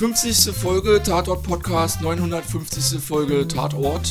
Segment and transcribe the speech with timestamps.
[0.00, 0.54] 50.
[0.54, 2.98] Folge Tatort Podcast, 950.
[2.98, 4.10] Folge Tatort.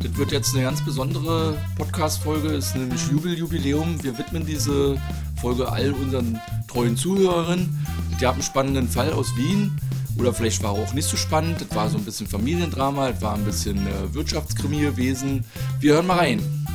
[0.00, 4.02] Das wird jetzt eine ganz besondere Podcast-Folge, ist nämlich Jubeljubiläum.
[4.02, 5.00] Wir widmen diese
[5.40, 7.86] Folge all unseren treuen Zuhörern.
[8.20, 9.78] Die haben einen spannenden Fall aus Wien.
[10.18, 11.60] Oder vielleicht war er auch nicht so spannend.
[11.60, 15.44] Das war so ein bisschen Familiendrama, das war ein bisschen äh, Wirtschaftskrimi gewesen.
[15.78, 16.66] Wir hören mal rein.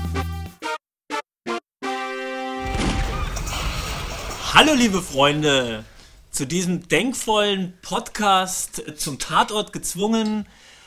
[4.54, 5.84] Hallo liebe Freunde,
[6.32, 10.46] zu diesem denkvollen Podcast zum Tatort gezwungen.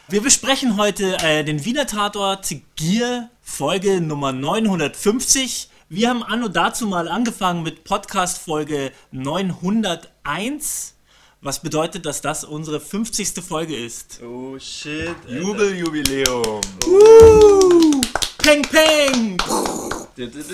[0.09, 5.69] Wir besprechen heute äh, den Wiener Tatort Gier, Folge Nummer 950.
[5.89, 10.95] Wir haben anno dazu mal angefangen mit Podcast Folge 901,
[11.41, 13.43] was bedeutet, dass das unsere 50.
[13.43, 14.21] Folge ist.
[14.23, 15.17] Oh shit.
[15.29, 16.61] Jubeljubiläum.
[16.87, 18.01] Uh,
[18.39, 19.37] peng peng!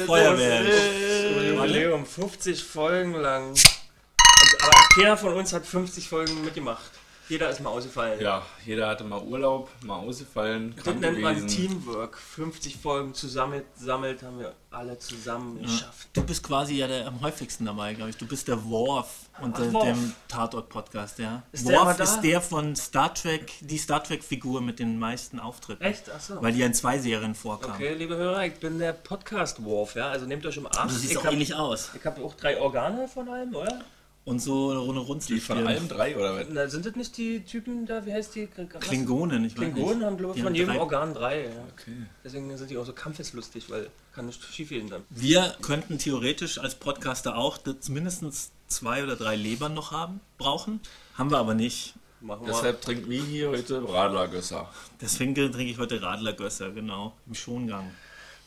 [0.07, 0.63] Feuerwehr.
[1.49, 3.55] Jubiläum 50 Folgen lang.
[4.63, 6.91] Aber keiner von uns hat 50 Folgen mitgemacht.
[7.29, 8.21] Jeder ist mal ausgefallen.
[8.21, 11.49] Ja, jeder hatte mal Urlaub, mal ausgefallen, Das nennt man gewesen.
[11.49, 12.17] Teamwork.
[12.19, 16.07] 50 Folgen zusammen sammelt, haben wir alle zusammen geschafft.
[16.13, 18.17] Du bist quasi ja der am häufigsten dabei, glaube ich.
[18.17, 19.09] Du bist der Worf
[19.43, 19.85] unter Ach, Worf.
[19.87, 21.43] dem Tatort-Podcast, ja.
[21.51, 22.05] Ist der Worf da?
[22.05, 25.83] ist der von Star Trek, die Star Trek-Figur mit den meisten Auftritten.
[25.83, 26.09] Echt?
[26.09, 26.41] Achso.
[26.41, 27.73] Weil die ja in zwei Serien vorkam.
[27.73, 30.11] Okay, liebe Hörer, ich bin der Podcast-Wolf, ja?
[30.11, 30.93] Also nehmt euch im Arsch.
[30.93, 31.91] Du siehst ich auch hab- ähnlich aus.
[31.99, 33.81] Ich habe auch drei Organe von allem, oder?
[34.27, 35.37] Und so eine Runzel.
[35.37, 36.47] Die von allen drei oder was?
[36.51, 38.49] Na, sind das nicht die Typen da, wie heißt die?
[38.57, 38.81] Was?
[38.81, 41.45] Klingonen, ich weiß Klingonen haben, glaube ich, von jedem drei- Organ drei.
[41.45, 41.51] Ja.
[41.73, 41.93] Okay.
[42.25, 45.05] Deswegen sind die auch so kampfeslustig, weil kann nicht schief gehen dann.
[45.11, 50.81] Wir könnten theoretisch als Podcaster auch das mindestens zwei oder drei Lebern noch haben, brauchen.
[51.15, 51.95] Haben wir aber nicht.
[52.21, 52.53] Machen wir.
[52.53, 54.69] Deshalb trinkt Mihi heute Radlergösser.
[55.01, 57.93] Deswegen trinke ich heute Radlergösser, genau, im Schongang.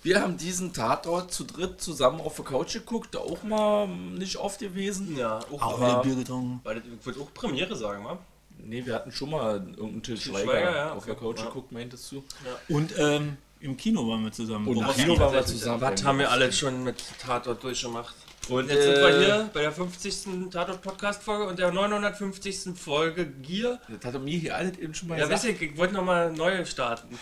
[0.02, 4.60] Wir haben diesen Tatort zu dritt zusammen auf der Couch geguckt, auch mal nicht oft
[4.60, 5.18] gewesen.
[5.18, 6.62] ja, auch, Auch Aber- wieder Bier getrunken.
[6.64, 8.18] weil das, ich würde auch Premiere sagen, wa?
[8.62, 11.24] Nee, wir hatten schon mal irgendeinen Til Schweiger, Schweiger, ja, auf der okay.
[11.26, 11.46] Couch Ja.
[11.46, 12.24] geguckt, meintest du?
[12.70, 14.68] Und ähm, im Kino waren wir zusammen.
[14.68, 15.82] Und im Kino waren wir zusammen.
[15.82, 18.16] Was haben wir alle schon mit Tatort durchgemacht?
[18.50, 20.50] Und Jetzt sind wir äh, hier bei der 50.
[20.52, 22.74] Tatort-Podcast-Folge und der 950.
[22.76, 23.80] Folge Gier.
[23.88, 25.44] Das hat er mir hier alles eben schon mal Ja, gesagt.
[25.46, 27.18] wisst ihr, ich wollte nochmal neu starten.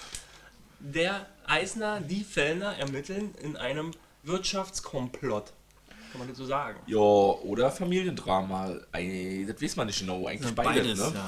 [0.79, 3.91] Der Eisner, die Fellner ermitteln in einem
[4.23, 5.53] Wirtschaftskomplott.
[6.11, 6.79] Kann man das so sagen?
[6.87, 8.75] Ja, oder Familiendrama.
[8.91, 10.27] Das weiß man nicht genau.
[10.27, 10.99] Eigentlich beides.
[10.99, 11.19] Beides, ne?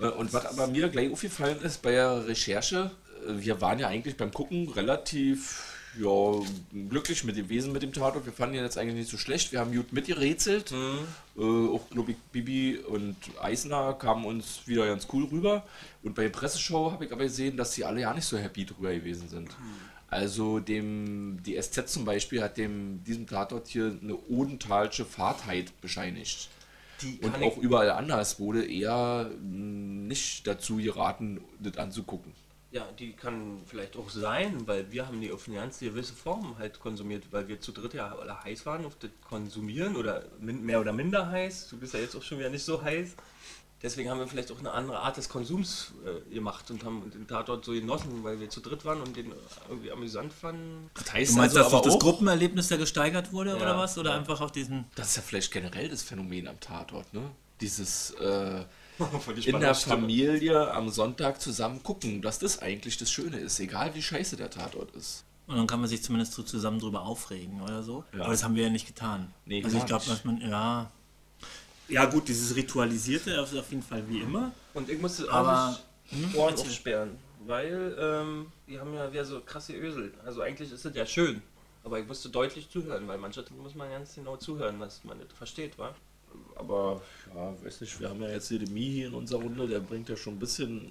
[0.00, 0.08] ja.
[0.08, 2.90] Äh, Und was aber mir gleich aufgefallen ist bei der Recherche,
[3.26, 6.42] äh, wir waren ja eigentlich beim Gucken relativ ja,
[6.88, 8.24] glücklich mit dem Wesen mit dem Tatort.
[8.24, 9.52] Wir fanden ihn jetzt eigentlich nicht so schlecht.
[9.52, 10.72] Wir haben gut mitgerätselt.
[11.36, 15.64] Äh, auch, glaube ich, Bibi und Eisner kamen uns wieder ganz cool rüber.
[16.02, 18.64] Und bei der Presseshow habe ich aber gesehen, dass sie alle ja nicht so happy
[18.64, 19.50] drüber gewesen sind.
[20.10, 26.48] Also dem, die SZ zum Beispiel hat dem, diesem Tatort hier eine odentalsche Fahrtheit bescheinigt.
[27.22, 32.32] Und auch überall anders wurde eher mh, nicht dazu geraten, das anzugucken.
[32.70, 36.58] Ja, die kann vielleicht auch sein, weil wir haben die auf eine ganz gewisse Form
[36.58, 40.80] halt konsumiert, weil wir zu dritt ja alle heiß waren auf das Konsumieren oder mehr
[40.80, 41.68] oder minder heiß.
[41.70, 43.14] Du bist ja jetzt auch schon wieder nicht so heiß.
[43.80, 47.28] Deswegen haben wir vielleicht auch eine andere Art des Konsums äh, gemacht und haben den
[47.28, 49.32] Tatort so genossen, weil wir zu dritt waren und den
[49.68, 50.90] irgendwie amüsant fanden.
[50.94, 53.78] Das heißt Du meinst, also dass doch das auch, Gruppenerlebnis da gesteigert wurde oder Ja.
[53.78, 53.96] was?
[53.96, 54.84] Oder einfach auf diesen.
[54.96, 57.30] das ist ja vielleicht generell das Phänomen am Tatort, ne?
[57.60, 58.64] Dieses äh,
[59.44, 59.74] in der.
[59.74, 64.50] Familie am Sonntag zusammen gucken, dass das eigentlich das Schöne ist, egal wie scheiße der
[64.50, 65.24] Tatort ist.
[65.46, 68.04] Und dann kann man sich zumindest so zusammen drüber aufregen oder so.
[68.12, 68.22] Ja.
[68.22, 69.32] Aber das haben wir ja nicht getan.
[69.46, 70.12] Nee, also ich glaube, nicht.
[70.12, 70.90] dass man, ja.
[71.88, 74.52] Ja gut, dieses Ritualisierte ist auf jeden Fall wie immer.
[74.74, 75.78] Und ich musste Aber- auch
[76.10, 80.12] Hm, nicht Ohren aufsperren, weil ähm, die haben ja wieder so krasse Ösel.
[80.24, 81.42] Also eigentlich ist das ja schön,
[81.84, 85.32] aber ich musste deutlich zuhören, weil manchmal muss man ganz genau zuhören, was man nicht
[85.34, 85.94] versteht, wa?
[86.54, 87.00] Aber,
[87.34, 90.08] ja, weiß nicht, wir haben ja jetzt hier den Mihi in unserer Runde, der bringt
[90.08, 90.90] ja schon ein bisschen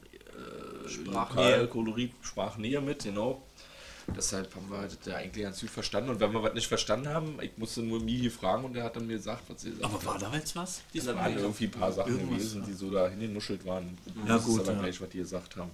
[0.85, 1.67] äh, Sprachnähe.
[1.67, 3.41] Kolorit, Sprachnähe mit, genau.
[4.15, 6.09] Deshalb haben wir das ja eigentlich ganz gut verstanden.
[6.11, 8.95] Und wenn wir was nicht verstanden haben, ich musste nur Mihi fragen und der hat
[8.95, 10.81] dann mir gesagt, was sie gesagt Aber war da jetzt was?
[10.93, 11.15] Diesmal?
[11.15, 13.97] waren irgendwie ein paar Sachen gewesen, die so da hingenuschelt waren.
[14.25, 14.79] Ja, Das ist gut, aber ja.
[14.79, 15.71] gleich, was die gesagt haben.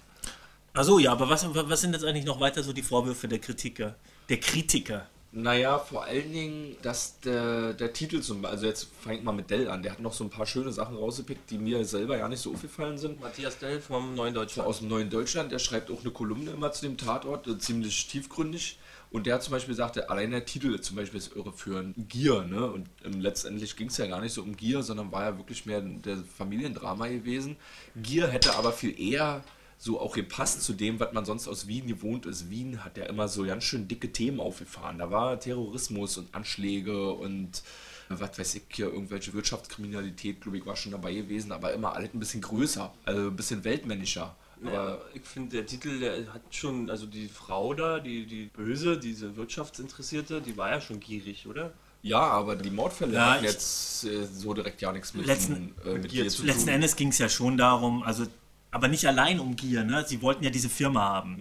[0.74, 3.96] Achso, ja, aber was, was sind jetzt eigentlich noch weiter so die Vorwürfe der Kritiker?
[4.28, 5.08] Der Kritiker.
[5.36, 9.68] Naja, vor allen Dingen, dass der, der Titel zum also jetzt fängt mal mit Dell
[9.68, 12.42] an, der hat noch so ein paar schöne Sachen rausgepickt, die mir selber ja nicht
[12.42, 13.20] so aufgefallen sind.
[13.20, 14.70] Matthias Dell vom Neuen Deutschland.
[14.70, 18.08] aus dem Neuen Deutschland, der schreibt auch eine Kolumne immer zu dem Tatort, äh, ziemlich
[18.08, 18.78] tiefgründig.
[19.10, 21.96] Und der hat zum Beispiel gesagt, der- allein der Titel zum Beispiel ist irreführend.
[22.10, 22.72] Gier, ne?
[22.72, 25.66] Und ähm, letztendlich ging es ja gar nicht so um Gier, sondern war ja wirklich
[25.66, 27.56] mehr der Familiendrama gewesen.
[27.96, 29.44] Gier hätte aber viel eher
[29.78, 32.50] so auch gepasst zu dem, was man sonst aus Wien gewohnt ist.
[32.50, 35.00] Wien hat ja immer so ganz schön dicke Themen aufgefahren.
[35.00, 37.64] Da war Terrorismus und Anschläge und
[38.10, 42.14] was weiß ich, hier irgendwelche Wirtschaftskriminalität, glaube ich, war schon dabei gewesen, aber immer alles
[42.14, 44.36] ein bisschen größer, also ein bisschen weltmännischer.
[44.64, 48.46] Ja, Aber ich finde, der Titel, der hat schon, also die Frau da, die, die
[48.46, 51.74] Böse, diese Wirtschaftsinteressierte, die war ja schon gierig, oder?
[52.06, 55.94] ja, aber die Mordfälle Ja, hatten jetzt äh, so direkt ja nichts mit, Letzten- äh,
[55.94, 56.74] mit Gier dir zu zu Letzten tun.
[56.76, 58.26] Endes ging es ja schon darum, also
[58.74, 60.04] aber nicht allein um Gier, ne?
[60.08, 61.40] Sie wollten ja diese Firma haben.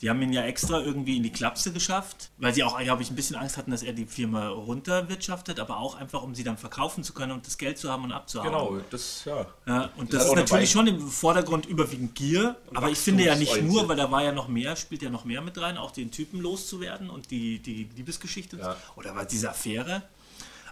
[0.00, 3.10] Die haben ihn ja extra irgendwie in die Klapse geschafft, weil sie auch, glaube ich,
[3.10, 6.58] ein bisschen Angst hatten, dass er die Firma runterwirtschaftet, aber auch einfach, um sie dann
[6.58, 8.50] verkaufen zu können und das Geld zu haben und abzuhauen.
[8.50, 9.46] Genau, das, ja.
[9.66, 13.36] Ja, und Das das, ist natürlich schon im Vordergrund überwiegend Gier, aber ich finde ja
[13.36, 15.92] nicht nur, weil da war ja noch mehr, spielt ja noch mehr mit rein, auch
[15.92, 18.76] den Typen loszuwerden und die, die Liebesgeschichte Ja.
[18.96, 20.02] oder war diese Affäre.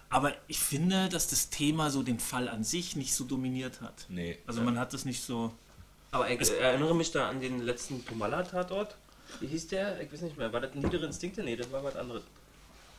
[0.09, 4.07] Aber ich finde, dass das Thema so den Fall an sich nicht so dominiert hat.
[4.09, 4.39] Nee.
[4.45, 5.53] Also man hat das nicht so.
[6.13, 8.97] Aber ich erinnere mich da an den letzten Tomala-Tatort.
[9.39, 10.01] Wie hieß der?
[10.01, 10.53] Ich weiß nicht mehr.
[10.53, 11.43] War das Niedere Instinkte?
[11.43, 12.23] Nee, das war was anderes.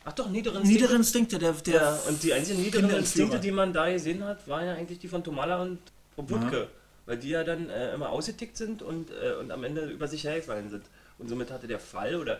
[0.06, 0.81] Ach doch, Niedere Instinkte.
[0.81, 2.90] Niedere Instinkte, der, der und die einzigen niederen.
[2.90, 5.80] Instinkte, die man da gesehen hat, waren ja eigentlich die von Tomala und
[6.16, 6.69] von Wutke.
[7.06, 10.24] Weil die ja dann äh, immer ausgetickt sind und, äh, und am Ende über sich
[10.24, 10.84] hergefallen sind.
[11.18, 12.40] Und somit hatte der Fall oder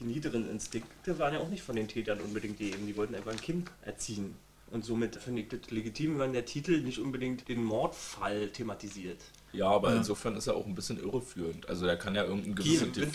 [0.00, 2.86] die niederen Instinkte waren ja auch nicht von den Tätern unbedingt gegeben.
[2.86, 4.34] Die wollten einfach ein Kind erziehen.
[4.70, 9.20] Und somit finde ich das legitim, wenn der Titel nicht unbedingt den Mordfall thematisiert.
[9.56, 11.68] Ja, aber insofern ist er auch ein bisschen irreführend.
[11.68, 13.06] Also er kann ja irgendein gewisses Gefühl,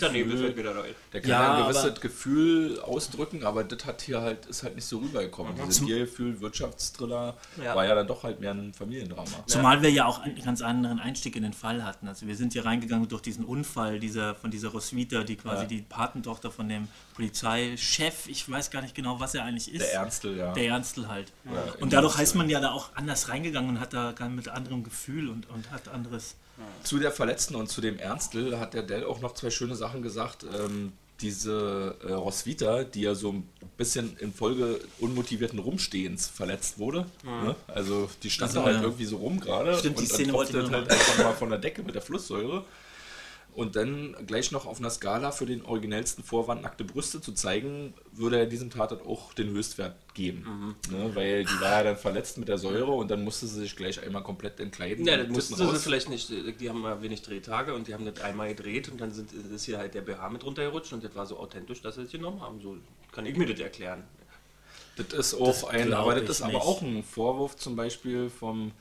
[1.12, 4.74] der kann Ja, ja, ein gewisses Gefühl ausdrücken, aber das hat hier halt, ist halt
[4.74, 5.54] nicht so rübergekommen.
[5.56, 7.74] Dieses Zum- Gefühl, Wirtschaftstriller Ja.
[7.76, 9.28] war ja dann doch halt mehr ein Familiendrama.
[9.46, 12.08] Zumal wir ja auch einen ganz anderen Einstieg in den Fall hatten.
[12.08, 15.68] Also wir sind hier reingegangen durch diesen Unfall dieser, von dieser Roswitha, die quasi Ja.
[15.68, 19.82] die Patentochter von dem Polizeichef, ich weiß gar nicht genau, was er eigentlich ist.
[19.82, 20.52] Der Ernstl, ja.
[20.52, 21.32] Der Ernstl halt.
[21.44, 24.48] Ja, und dadurch heißt man ja da auch anders reingegangen und hat da gar mit
[24.48, 26.31] anderem Gefühl und, und hat anderes.
[26.82, 30.02] Zu der Verletzten und zu dem Ernstl hat der Dell auch noch zwei schöne Sachen
[30.02, 30.44] gesagt.
[30.44, 37.06] Ähm, diese äh, Roswitha, die ja so ein bisschen infolge unmotivierten Rumstehens verletzt wurde.
[37.24, 37.54] Ne?
[37.68, 38.82] Also die stand Ach so, da halt ja.
[38.82, 41.32] irgendwie so rum gerade Stimmt, die und dann Szene wollte tropfte ich halt einfach mal
[41.32, 42.64] von der Decke mit der Flusssäure.
[43.54, 47.92] Und dann gleich noch auf einer Skala für den originellsten Vorwand nackte Brüste zu zeigen,
[48.12, 50.74] würde er diesem Tatort auch den Höchstwert geben.
[50.90, 50.96] Mhm.
[50.96, 51.14] Ne?
[51.14, 54.02] Weil die war ja dann verletzt mit der Säure und dann musste sie sich gleich
[54.02, 55.04] einmal komplett entkleiden.
[55.06, 56.30] Ja, das mussten sie vielleicht nicht.
[56.30, 59.64] Die haben ja wenig Drehtage und die haben das einmal gedreht und dann sind, ist
[59.66, 62.40] hier halt der BH mit runtergerutscht und das war so authentisch, dass sie das genommen
[62.40, 62.58] haben.
[62.62, 62.78] So
[63.10, 64.04] kann ich mir das erklären.
[64.96, 66.62] Das ist auch ein, glaub aber das ist aber nicht.
[66.62, 68.72] auch ein Vorwurf zum Beispiel vom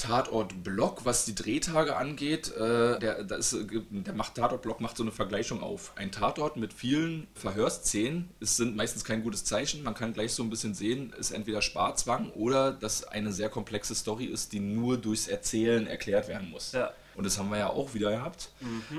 [0.00, 2.54] Tatort Block, was die Drehtage angeht.
[2.56, 5.92] Äh, der, ist, der macht Tatort Block macht so eine Vergleichung auf.
[5.96, 9.82] Ein Tatort mit vielen Verhörszenen es sind meistens kein gutes Zeichen.
[9.82, 13.94] Man kann gleich so ein bisschen sehen, ist entweder Sparzwang oder dass eine sehr komplexe
[13.94, 16.72] Story ist, die nur durchs Erzählen erklärt werden muss.
[16.72, 16.92] Ja.
[17.16, 18.50] Und das haben wir ja auch wieder gehabt.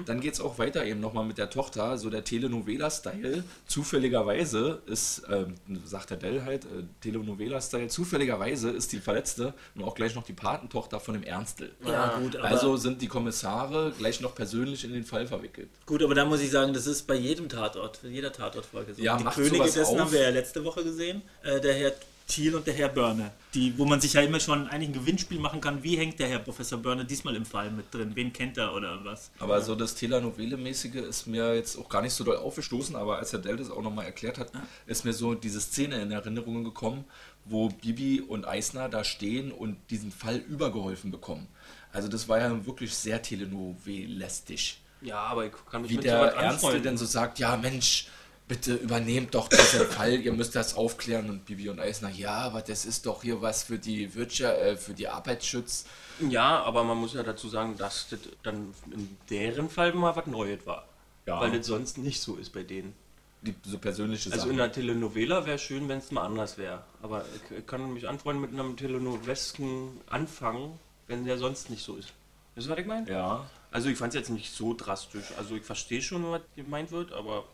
[0.06, 3.44] Dann geht es auch weiter eben nochmal mit der Tochter, so der Telenovela-Style.
[3.68, 5.56] Zufälligerweise ist, ähm,
[5.86, 10.34] sagt der Dell halt, äh, Telenovela-Style, zufälligerweise ist die Verletzte und auch gleich noch die
[10.34, 11.72] Patentochter von dem Ernstl.
[11.86, 15.70] Ja, gut, aber, Also sind die Kommissare gleich noch persönlich in den Fall verwickelt.
[15.86, 19.02] gut, aber da muss ich sagen, das ist bei jedem Tatort, jeder Tatortfolge so.
[19.02, 20.00] Ja, die macht Könige dessen auf.
[20.00, 21.22] haben wir ja letzte Woche gesehen.
[21.44, 21.94] Äh, der Herr
[22.32, 23.32] Thiel und der Herr Börne.
[23.54, 26.30] Die, wo man sich ja immer schon eigentlich ein Gewinnspiel machen kann, wie hängt der
[26.30, 28.12] Herr Professor Börne diesmal im Fall mit drin?
[28.16, 29.32] Wen kennt er oder was?
[29.40, 33.34] Aber so das Telenovele-mäßige ist mir jetzt auch gar nicht so doll aufgestoßen, aber als
[33.34, 34.52] Herr Dell das auch nochmal erklärt hat,
[34.88, 37.04] ist mir so diese Szene in Erinnerungen gekommen,
[37.44, 41.48] wo Bibi und Eisner da stehen und diesen Fall übergeholfen bekommen.
[41.92, 44.78] Also das war ja wirklich sehr telenovelestisch.
[45.02, 48.08] Ja, aber ich kann mich Wie mit der Ernste denn so sagt, ja Mensch,
[48.52, 51.30] bitte übernehmt doch diesen Fall, ihr müsst das aufklären.
[51.30, 54.76] Und Bibi und Eisner, ja, aber das ist doch hier was für die Wirtschaft, äh,
[54.76, 55.86] für die Arbeitsschutz.
[56.20, 60.28] Ja, aber man muss ja dazu sagen, dass das dann in deren Fall mal was
[60.28, 60.86] Neues war.
[61.26, 61.40] Ja.
[61.40, 62.94] Weil das sonst nicht so ist bei denen.
[63.42, 64.52] Die so persönliche Also Sachen.
[64.52, 66.84] in einer Telenovela wäre schön, wenn es mal anders wäre.
[67.02, 70.78] Aber ich, ich kann mich anfreunden mit einem telenovesken Anfang,
[71.08, 72.10] wenn der sonst nicht so ist.
[72.56, 73.10] Wisst ihr, was ich meine?
[73.10, 73.50] ja.
[73.74, 75.32] Also ich fand es jetzt nicht so drastisch.
[75.38, 77.46] Also ich verstehe schon, was gemeint wird, aber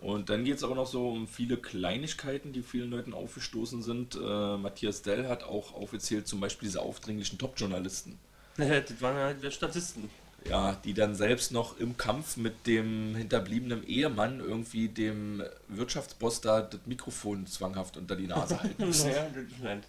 [0.00, 4.14] Und dann geht es auch noch so um viele Kleinigkeiten, die vielen Leuten aufgestoßen sind.
[4.14, 8.18] Äh, Matthias Dell hat auch aufgezählt, zum Beispiel diese aufdringlichen Top-Journalisten.
[8.56, 10.08] das waren halt die Statisten.
[10.48, 16.62] Ja, die dann selbst noch im Kampf mit dem hinterbliebenen Ehemann irgendwie dem Wirtschaftsboss da
[16.62, 19.10] das Mikrofon zwanghaft unter die Nase halten müssen.
[19.10, 19.84] Naja, das ist halt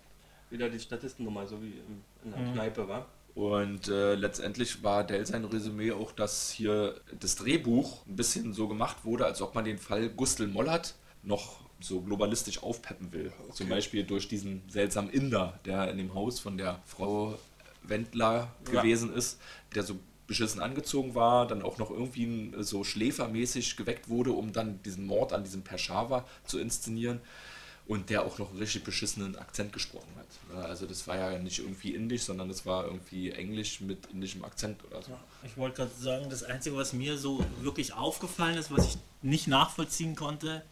[0.49, 3.07] wieder die Statistennummer, so wie in, in der Kneipe war.
[3.33, 8.67] Und äh, letztendlich war Dell sein Resümee auch, dass hier das Drehbuch ein bisschen so
[8.67, 13.31] gemacht wurde, als ob man den Fall Gustl Mollert noch so globalistisch aufpeppen will.
[13.53, 17.37] Zum Beispiel durch diesen seltsamen Inder, der in dem Haus von der Frau
[17.83, 18.81] Wendler Ja.
[18.81, 19.39] gewesen ist,
[19.73, 19.95] der so
[20.27, 25.33] beschissen angezogen war, dann auch noch irgendwie so schläfermäßig geweckt wurde, um dann diesen Mord
[25.33, 27.19] an diesem Peshawar zu inszenieren.
[27.91, 30.63] Und der auch noch einen richtig beschissenen Akzent gesprochen hat.
[30.63, 34.81] Also das war ja nicht irgendwie indisch, sondern das war irgendwie englisch mit indischem Akzent
[34.85, 35.11] oder so.
[35.43, 39.49] Ich wollte gerade sagen, das Einzige, was mir so wirklich aufgefallen ist, was ich nicht
[39.49, 40.63] nachvollziehen konnte,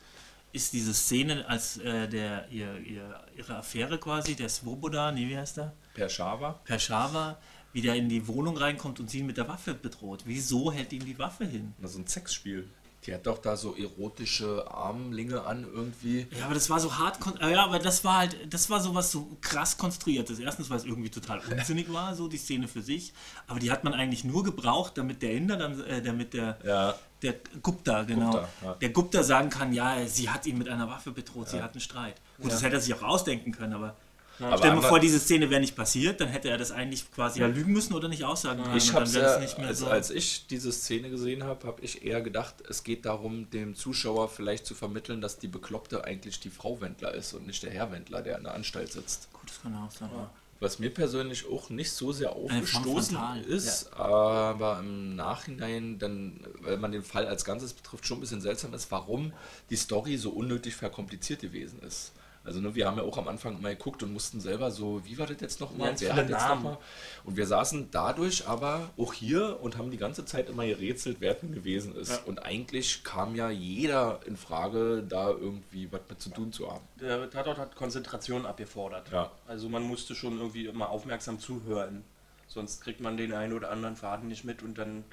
[0.54, 5.38] ist diese Szene, als äh, der ihr, ihr, ihre Affäre quasi, der Svoboda, nee, wie
[5.38, 5.74] heißt der?
[5.96, 6.54] Pershava.
[6.64, 7.38] Pershava,
[7.74, 10.22] wie der in die Wohnung reinkommt und sie ihn mit der Waffe bedroht.
[10.24, 11.74] Wieso hält ihm die Waffe hin?
[11.80, 12.70] Na, so ein Sexspiel.
[13.06, 16.28] Die hat doch da so erotische Armlinge an irgendwie.
[16.38, 19.38] Ja, aber das war so hart, ja, aber das war halt, das war sowas so
[19.40, 20.38] krass konstruiertes.
[20.40, 23.14] Erstens, weil es irgendwie total unsinnig war, so die Szene für sich.
[23.48, 26.96] Aber die hat man eigentlich nur gebraucht, damit der Inder dann, äh, damit der, Ja.
[27.22, 28.74] der Gupta, genau, Gupta, ja.
[28.76, 32.16] der Gupta sagen kann, ja, sie hat ihn mit einer Waffe bedroht, sie hatten Streit.
[32.42, 33.96] Gut, das hätte er sich auch ausdenken können, aber,
[34.40, 37.40] Aber stell dir vor, diese Szene wäre nicht passiert, dann hätte er das eigentlich quasi
[37.42, 38.78] ja lügen müssen oder nicht aussagen können.
[38.78, 39.88] Ich dann ja, nicht mehr als, so.
[39.88, 44.30] als ich diese Szene gesehen habe, habe ich eher gedacht, es geht darum, dem Zuschauer
[44.30, 47.92] vielleicht zu vermitteln, dass die Bekloppte eigentlich die Frau Wendler ist und nicht der Herr
[47.92, 49.32] Wendler, der in der Anstalt sitzt.
[49.34, 50.10] Gut, das kann auch sein.
[50.14, 50.30] ja.
[50.62, 53.18] Was mir persönlich auch nicht so sehr aufgestoßen
[53.48, 58.42] ist, aber im Nachhinein dann, weil man den Fall als Ganzes betrifft, schon ein bisschen
[58.42, 59.32] seltsam ist, warum
[59.70, 62.12] die Story so unnötig verkompliziert gewesen ist.
[62.50, 65.20] Also ne, wir haben ja auch am Anfang mal geguckt und mussten selber so, wie
[65.20, 65.90] war das jetzt nochmal?
[65.90, 66.64] Ganz viele Namen.
[66.64, 66.78] noch mal?
[67.24, 71.36] Und wir saßen dadurch aber auch hier und haben die ganze Zeit immer gerätselt, wer
[71.36, 72.26] denn gewesen ist.
[72.26, 76.84] Und eigentlich kam ja jeder in Frage, da irgendwie was mit zu tun zu haben.
[77.00, 79.12] Der Tatort hat Konzentration abgefordert.
[79.12, 79.32] Ja.
[79.46, 82.04] Also man musste schon irgendwie immer aufmerksam zuhören.
[82.48, 85.04] Sonst kriegt man den einen oder anderen Faden nicht mit und dann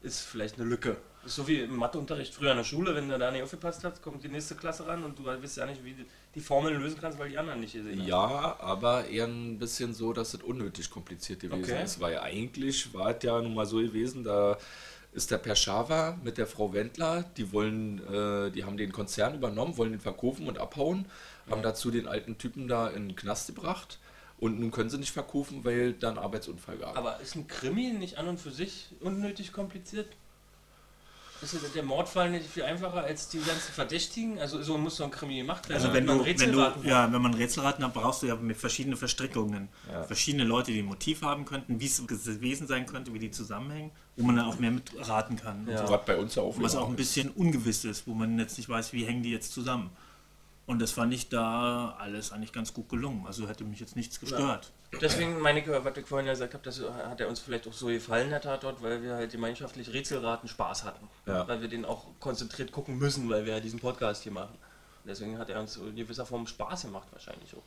[0.00, 0.96] ist vielleicht eine Lücke.
[1.22, 3.84] Das ist so wie im Matheunterricht früher in der Schule, wenn du da nicht aufgepasst
[3.84, 6.80] hast, kommt die nächste Klasse ran und du weißt ja nicht, wie du die Formeln
[6.80, 8.08] lösen kannst, weil die anderen nicht gesehen haben.
[8.08, 11.84] Ja, aber eher ein bisschen so, dass es unnötig kompliziert gewesen Okay.
[11.84, 14.56] ist, weil eigentlich war es ja nun mal so gewesen, da
[15.12, 19.76] ist der Pershava mit der Frau Wendler, die wollen, äh, die haben den Konzern übernommen,
[19.76, 21.06] wollen den verkaufen und abhauen,
[21.50, 23.98] haben dazu den alten Typen da in den Knast gebracht
[24.38, 26.96] und nun können sie nicht verkaufen, weil da einen Arbeitsunfall gab.
[26.96, 30.06] Aber ist ein Krimi nicht an und für sich unnötig kompliziert?
[31.40, 34.38] Ist der Mordfall nicht viel einfacher als die ganzen Verdächtigen?
[34.40, 35.80] Also so muss so ein Krimi gemacht werden.
[35.82, 38.26] Also wenn damit du, man wenn du, Rätselraten ja, wenn man Rätselraten hat, brauchst du
[38.26, 39.68] ja mit verschiedene Verstrickungen.
[39.90, 40.02] Ja.
[40.02, 43.92] Verschiedene Leute, die ein Motiv haben könnten, wie es gewesen sein könnte, wie die zusammenhängen,
[44.16, 45.60] wo man dann auch mehr mitraten kann.
[45.60, 45.86] und Ja.
[45.86, 45.92] so.
[45.92, 48.68] Was bei uns ja auch Was auch ein bisschen ungewiss ist, wo man jetzt nicht
[48.68, 49.90] weiß, wie hängen die jetzt zusammen.
[50.68, 53.26] Und das fand ich da alles eigentlich ganz gut gelungen.
[53.26, 54.70] Also hätte mich jetzt nichts gestört.
[55.00, 57.72] Deswegen meine ich, was ich vorhin ja gesagt habe, das hat er uns vielleicht auch
[57.72, 61.08] so gefallen, der Tatort, weil wir halt gemeinschaftlich Rätselraten Spaß hatten.
[61.24, 61.48] Ja.
[61.48, 64.58] Weil wir den auch konzentriert gucken müssen, weil wir ja diesen Podcast hier machen.
[65.06, 67.62] Deswegen hat er uns in gewisser Form Spaß gemacht wahrscheinlich auch.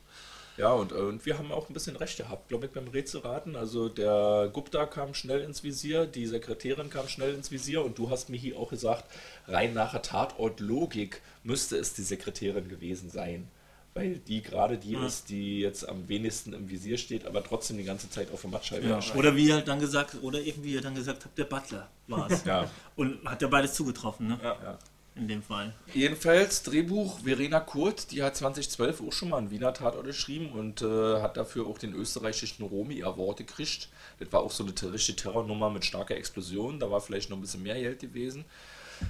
[0.62, 3.56] Ja, und, äh, und wir haben auch ein bisschen recht gehabt, glaube ich, beim Rätselraten.
[3.56, 8.12] Also der Gupta kam schnell ins Visier, die Sekretärin kam schnell ins Visier und du
[8.12, 9.06] hast mir hier auch gesagt,
[9.48, 13.48] rein nach der Tatort-Logik müsste es die Sekretärin gewesen sein.
[13.96, 17.84] Weil die gerade die ist, die jetzt am wenigsten im Visier steht, aber trotzdem die
[17.84, 19.00] ganze Zeit auf der Mattscheibe Ja.
[19.16, 22.30] Oder wie ihr halt dann gesagt, oder irgendwie ihr dann gesagt habt, der Butler war
[22.30, 22.46] es.
[22.46, 22.70] Ja.
[22.96, 24.40] Und hat ja beides zugetroffen, ne?
[24.42, 24.78] Ja.
[25.14, 25.74] In dem Fall.
[25.94, 30.82] Jedenfalls Drehbuch Verena Kurt, die hat 2012 auch schon mal einen Wiener Tatort geschrieben und
[30.82, 33.90] äh, hat dafür auch den österreichischen Romy Award gekriegt.
[34.20, 37.38] Das war auch so eine ter- richtige Terrornummer mit starker Explosion, da war vielleicht noch
[37.38, 38.46] ein bisschen mehr Geld gewesen.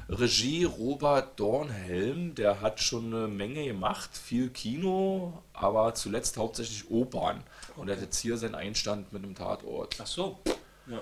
[0.09, 7.43] Regie Robert Dornhelm, der hat schon eine Menge gemacht, viel Kino, aber zuletzt hauptsächlich Opern.
[7.75, 9.97] Und er hat jetzt hier seinen Einstand mit einem Tatort.
[10.01, 10.39] Ach so.
[10.87, 11.01] Ja.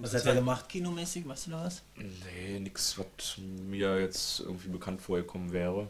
[0.00, 1.26] Was hat er gemacht, kinomäßig?
[1.26, 1.82] Weißt du da was?
[1.96, 5.88] Nee, nix, was mir jetzt irgendwie bekannt vorgekommen wäre.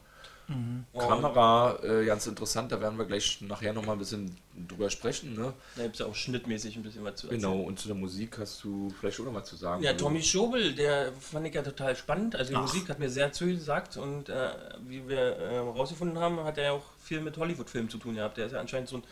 [0.95, 4.35] Oh, Kamera, äh, ganz interessant, da werden wir gleich nachher nochmal ein bisschen
[4.67, 5.35] drüber sprechen.
[5.35, 5.53] Ne?
[5.77, 7.43] Da gibt es ja auch schnittmäßig ein bisschen was zu erzählen.
[7.43, 9.83] Genau, und zu der Musik hast du vielleicht auch noch mal zu sagen.
[9.83, 12.35] Ja, Also, Tommy Schobel, der fand ich ja total spannend.
[12.35, 12.63] Also die Ach.
[12.63, 14.49] Musik hat mir sehr zugesagt und äh,
[14.87, 18.39] wie wir äh, rausgefunden haben, hat er ja auch viel mit Hollywood-Filmen zu tun gehabt.
[18.39, 19.03] Der ist ja anscheinend so ein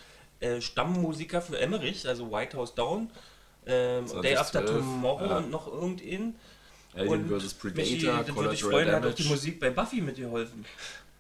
[0.40, 3.10] äh, Stammmusiker für Emmerich, also White House Down,
[3.66, 5.36] ähm, Day After 2012, Tomorrow ja.
[5.38, 6.34] und noch irgendein.
[6.94, 7.56] Alien und vs.
[7.74, 9.24] Michi, Predator, das würde dich freuen, hat auch die.
[9.24, 10.64] Musik bei Buffy mitgeholfen.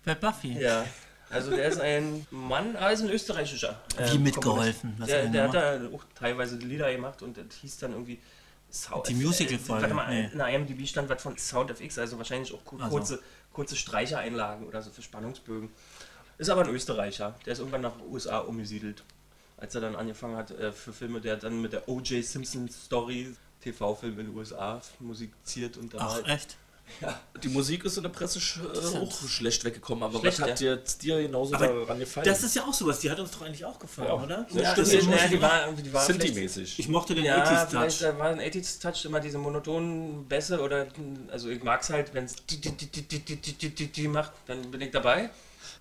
[0.04, 0.58] Bei Buffy.
[0.58, 0.86] Ja.
[1.28, 3.80] Also der ist ein Mann, aber ist ein österreichischer.
[3.98, 4.90] äh, Wie mitgeholfen?
[4.96, 5.00] Komponist.
[5.00, 7.92] Was Der, hat er der hat da auch teilweise Lieder gemacht und das hieß dann
[7.92, 8.20] irgendwie
[8.70, 10.28] Sound Die Musical-Folge, Warte mal, nee.
[10.32, 12.90] in der IMDb stand was von Sound FX, also wahrscheinlich auch ku- Also.
[12.96, 13.22] kurze,
[13.52, 15.68] kurze Streichereinlagen oder so für Spannungsbögen.
[16.38, 19.02] Ist aber ein Österreicher, der ist irgendwann nach USA umgesiedelt
[19.56, 22.24] als er dann angefangen hat äh, für Filme, der dann mit der O.J.
[22.24, 26.56] Simpson Story TV-Film in den USA musiziert und dann Ach, halt echt?
[27.00, 27.20] Ja.
[27.42, 28.60] Die Musik ist in der Presse sch
[28.94, 30.76] auch schlecht weggekommen, aber schlecht, was hat ja.
[30.76, 32.24] dir, dir genauso aber daran gefallen?
[32.24, 34.22] Das ist ja auch sowas, die hat uns doch eigentlich auch gefallen, ja.
[34.22, 34.46] oder?
[34.50, 34.92] Ja, stimmt.
[34.92, 37.98] Ja, die, die war, die war mäßig Ich mochte den ja, 80s-Touch.
[37.98, 40.86] Da war ein 80s-Touch immer diese monotonen Bässe oder,
[41.28, 45.30] also ich mag es halt, wenn es die, macht, dann bin ich dabei.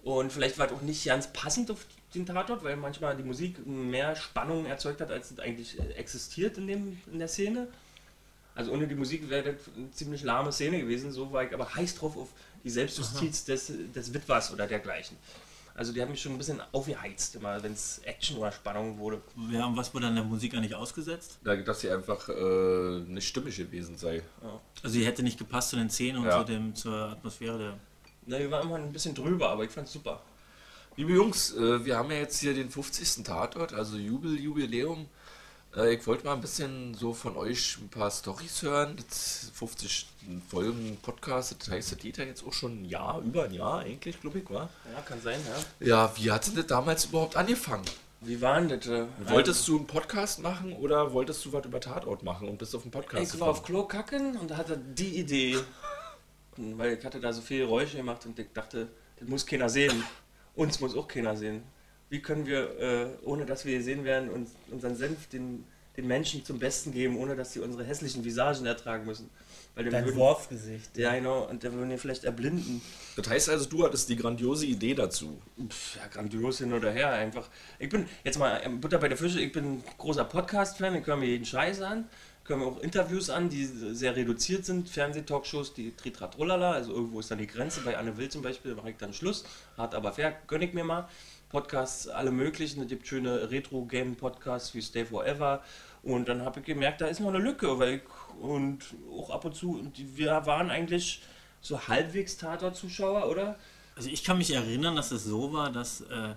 [0.04, 3.24] Und vielleicht war es auch nicht ganz passend auf die den Tatort, weil manchmal die
[3.24, 7.68] Musik mehr Spannung erzeugt hat, als es eigentlich äh, existiert in, dem, in der Szene.
[8.56, 11.12] Also ohne die Musik wäre das eine ziemlich lahme Szene gewesen.
[11.12, 12.30] So war ich aber heiß drauf auf
[12.64, 15.18] die Selbstjustiz des, des Witwers oder dergleichen.
[15.78, 19.22] Also die haben mich schon ein bisschen aufgeheizt, immer wenn es Action oder Spannung wurde.
[19.52, 21.38] Ja, und was wurde an der Musik eigentlich ausgesetzt?
[21.44, 24.24] Da- Dass sie einfach äh, nicht stimmig gewesen sei.
[24.82, 26.40] Also die hätte nicht gepasst zu den Szenen und Ja.
[26.40, 27.74] zu dem, zur Atmosphäre der.
[28.26, 30.22] Na, die war immer ein bisschen drüber, aber ich fand's super.
[30.98, 33.24] Liebe Jungs, äh, wir haben ja jetzt hier den 50.
[33.26, 35.08] Tatort, also Jubel, Jubiläum.
[35.76, 38.96] Äh, ich wollte mal ein bisschen so von euch ein paar Storys hören.
[39.10, 40.08] Das 50
[40.50, 43.80] Folgen Podcast, das heißt, das geht ja jetzt auch schon ein Jahr, über ein Jahr
[43.80, 44.70] eigentlich, glaube ich, war.
[44.94, 45.42] Ja, kann sein,
[45.82, 45.86] ja.
[45.86, 47.84] Ja, wie hat denn das damals überhaupt angefangen?
[48.22, 48.88] Wie war denn das?
[48.88, 52.74] äh, Wolltest du einen Podcast machen oder wolltest du was über Tatort machen und bist
[52.74, 55.58] auf den Podcast Ich war auf Klo kacken und hatte die Idee,
[56.56, 58.88] weil ich hatte da so viele Geräusche gemacht und ich dachte,
[59.20, 60.02] das muss keiner sehen.
[60.56, 61.64] Uns muss auch keiner sehen.
[62.10, 65.66] Wie können wir, äh, ohne dass wir gesehen werden, uns, unseren Senf den,
[65.98, 69.30] den Menschen zum Besten geben, ohne dass sie unsere hässlichen Visagen ertragen müssen?
[69.76, 70.98] Weil Dein würden, Wurfgesicht.
[70.98, 72.82] Ja, genau, und der würden wir vielleicht erblinden.
[73.18, 75.38] Das heißt also, du hattest die grandiose Idee dazu.
[75.68, 77.50] Pff, ja, grandios hin oder her einfach.
[77.78, 81.18] Ich bin, jetzt mal ähm, Butter bei der Fische, ich bin großer Podcast-Fan, ich höre
[81.18, 82.08] mir jeden Scheiß an.
[82.48, 87.32] Höre mir auch Interviews an, die sehr reduziert sind, Fernsehtalkshows, die Tritratrolala, also irgendwo ist
[87.32, 89.46] dann die Grenze, bei Anne Will zum Beispiel, mache ich dann Schluss,
[89.78, 91.10] hart aber fair, gönne ich mir mal.
[91.50, 95.64] Podcasts, alle möglichen, es gibt schöne Retro-Game-Podcasts wie Stay Forever
[96.04, 98.02] und dann habe ich gemerkt, da ist noch eine Lücke, weil ich,
[98.42, 98.80] und
[99.12, 101.24] auch ab und zu, und wir waren eigentlich
[101.62, 103.58] so halbwegs Tatort-Zuschauer, oder?
[103.96, 106.36] Also ich kann mich erinnern, dass es so war, dass äh,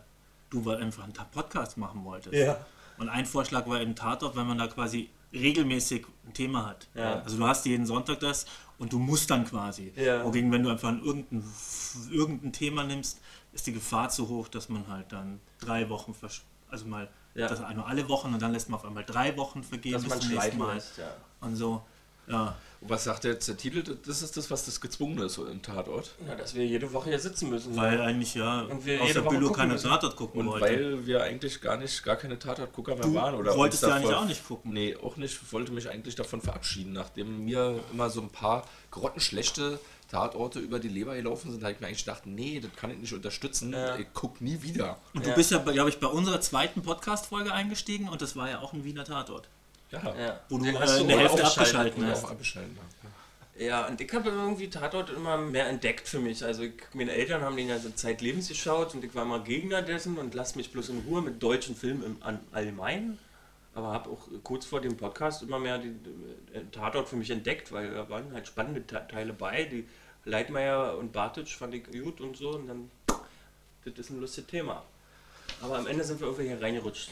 [0.48, 2.34] du einfach einen Podcast machen wolltest.
[2.34, 2.64] Ja.
[2.96, 6.88] Und ein Vorschlag war im Tatort, wenn man da quasi regelmäßig ein Thema hat.
[6.94, 7.20] Ja.
[7.22, 8.46] Also du hast jeden Sonntag das
[8.78, 9.92] und du musst dann quasi.
[9.96, 10.24] Ja.
[10.24, 11.44] Wogegen, wenn du einfach ein irgendein,
[12.10, 13.20] irgendein Thema nimmst,
[13.52, 17.48] ist die Gefahr zu hoch, dass man halt dann drei Wochen, versch also mal, Ja.
[17.48, 20.18] das nur alle Wochen und dann lässt man auf einmal drei Wochen vergehen Dass bis
[20.20, 20.74] zum nächsten Mal.
[20.74, 21.14] lässt, ja.
[21.40, 21.82] Und so,
[22.30, 22.56] ja.
[22.80, 23.82] Und was sagt jetzt der Titel?
[24.06, 26.12] Das ist das, was das gezwungen ist so im Tatort.
[26.28, 27.74] Ja, dass wir jede Woche hier sitzen müssen.
[27.74, 29.88] Weil eigentlich ja Und wir außer jede Woche Bülow keine müssen.
[29.88, 30.64] Tatort gucken Und wollte.
[30.64, 33.34] weil wir eigentlich gar nicht, gar keine Tatortgucker mehr Du waren.
[33.34, 34.72] Oder wolltest ja eigentlich auch nicht gucken.
[34.72, 35.40] Nee, auch nicht.
[35.42, 36.92] Ich wollte mich eigentlich davon verabschieden.
[36.92, 41.80] Nachdem mir immer so ein paar grottenschlechte Tatorte über die Leber gelaufen sind, habe ich
[41.80, 43.72] mir eigentlich gedacht, nee, das kann ich nicht unterstützen.
[43.72, 43.96] Ja.
[43.98, 44.98] Ich guck nie wieder.
[45.14, 45.34] Und du Ja.
[45.34, 48.84] bist ja, glaube ich, bei unserer zweiten Podcast-Folge eingestiegen und das war ja auch ein
[48.84, 49.48] Wiener Tatort.
[49.90, 50.14] Ja.
[50.18, 50.40] Ja.
[50.48, 52.24] Wo du, Den äh, hast eine auch Hälfte abgeschalten hast.
[52.24, 52.76] Abgeschalten.
[52.76, 52.84] Ja.
[53.66, 56.44] Ja, und ich habe irgendwie Tatort immer mehr entdeckt für mich.
[56.44, 59.82] Also ich, meine Eltern haben den ja so zeitlebens geschaut und ich war immer Gegner
[59.82, 63.18] dessen und lass mich bloß in Ruhe mit deutschen Filmen im an- Allgemeinen.
[63.74, 65.98] Aber habe auch kurz vor dem Podcast immer mehr den
[66.52, 69.64] äh, Tatort für mich entdeckt, weil da waren halt spannende Te- Teile bei.
[69.64, 69.88] Die
[70.24, 72.50] Leitmeier und Bartic fand ich gut und so.
[72.50, 72.90] Und dann,
[73.84, 74.84] das ist ein lustiges Thema.
[75.60, 77.10] Aber am Ende sind wir irgendwie hier reingerutscht.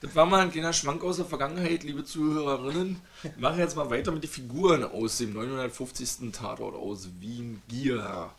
[0.00, 3.00] Das war mal ein kleiner Schwank aus der Vergangenheit, liebe Zuhörerinnen.
[3.24, 6.30] Ich mache jetzt mal weiter mit den Figuren aus dem 950.
[6.32, 8.30] Tatort aus Wien Gier.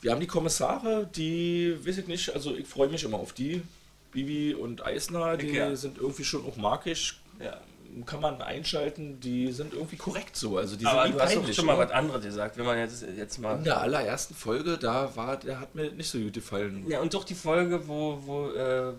[0.00, 3.62] Wir haben die Kommissare, die, weiß ich nicht, also ich freue mich immer auf die.
[4.10, 5.76] Bibi und Eisner, die ja.
[5.76, 7.20] sind irgendwie schon auch magisch.
[7.38, 7.60] Ja.
[8.04, 10.58] Kann man einschalten, die sind irgendwie korrekt so.
[10.58, 11.84] Also die Aber sind nie du hast doch schon mal ne?
[11.84, 15.60] was anderes gesagt, wenn man jetzt, jetzt mal In der allerersten Folge, da war, der
[15.60, 16.84] hat mir nicht so gut gefallen.
[16.88, 18.92] Ja, und doch die Folge, wo, wo äh,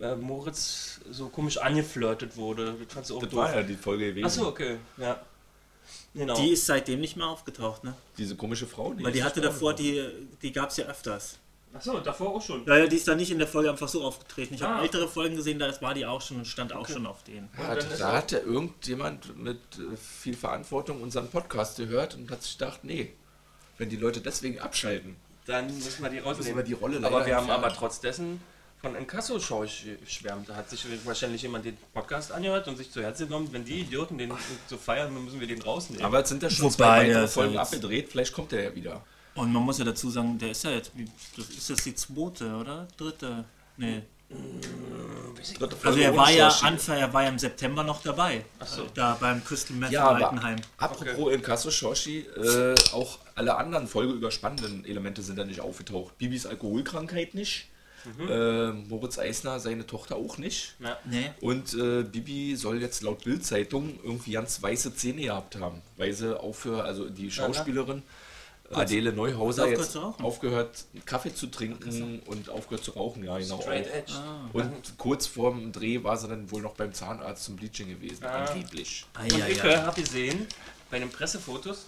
[0.00, 2.74] äh, Moritz so komisch angeflirtet wurde.
[2.94, 3.32] Das Das doof.
[3.32, 4.26] war ja die Folge gewesen.
[4.26, 4.76] Achso, okay.
[4.96, 5.20] Ja.
[6.14, 6.34] Genau.
[6.36, 7.94] Die ist seitdem nicht mehr aufgetaucht, ne?
[8.18, 8.94] Diese komische Frau.
[9.00, 10.04] Weil die hatte davor, die,
[10.42, 11.38] die gab es ja öfters.
[11.72, 12.66] Achso, davor auch schon.
[12.66, 14.54] Ja, ja, die ist dann nicht in der Folge einfach so aufgetreten.
[14.54, 14.70] Ich Ah.
[14.74, 17.48] habe ältere Folgen gesehen, da war die auch schon und stand auch schon auf denen.
[17.56, 22.28] Ja, da, da auch- hat ja irgendjemand mit äh, viel Verantwortung unseren Podcast gehört und
[22.32, 23.12] hat sich gedacht, nee,
[23.78, 25.14] wenn die Leute deswegen abschalten,
[25.46, 26.38] Dann müssen wir die rausnehmen.
[26.38, 28.42] müssen wir die Rolle aber wir haben aber trotz dessen
[28.80, 29.64] von Inkasso-Show
[30.00, 30.48] geschwärmt.
[30.48, 33.80] Da hat sich wahrscheinlich jemand den Podcast angehört und sich zu Herzen genommen, wenn die
[33.80, 34.32] Idioten den
[34.68, 36.04] so feiern, dann müssen wir den rausnehmen.
[36.04, 38.52] Aber es sind ja schon Wobei, zwei der weitere Folgen ja jetzt- abgedreht, vielleicht kommt
[38.52, 39.04] der ja wieder.
[39.34, 41.94] Und man muss ja dazu sagen, der ist ja jetzt, wie- das ist das die
[41.94, 42.88] zweite, oder?
[42.96, 43.44] Dritte?
[43.76, 44.02] Nee.
[45.58, 46.48] Dritte Also Folge er ohne war ja.
[46.62, 48.44] Anfang, er war ja im September noch dabei.
[48.64, 48.86] So.
[48.94, 50.56] Da beim Crystal Meth Ja, in Altenheim.
[50.78, 56.16] apropos Inkasso Shoshi, äh, auch alle anderen folgeüberspannenden Elemente sind da nicht aufgetaucht.
[56.18, 57.68] Bibis Alkoholkrankheit nicht,
[58.28, 60.74] äh, Moritz Eisner, seine Tochter auch nicht.
[60.80, 60.98] ja.
[61.04, 61.30] Nee.
[61.40, 66.38] Und äh, Bibi soll jetzt laut Bild-Zeitung irgendwie ganz weiße Zähne gehabt haben, weil sie
[66.38, 68.02] aufhört, also die Schauspielerin
[68.72, 73.36] Adele Neuhauser Hat sie aufgehört jetzt aufgehört, Kaffee zu trinken und aufgehört zu rauchen, ja
[73.36, 73.60] genau.
[73.60, 73.94] Straight auch.
[73.94, 74.12] Edge.
[74.52, 78.44] Und kurz vorm Dreh war sie dann wohl noch beim Zahnarzt zum Bleaching gewesen, Ah.
[78.44, 79.06] angeblich.
[79.20, 80.46] Und ich äh, habe gesehen,
[80.88, 81.86] bei den Pressefotos,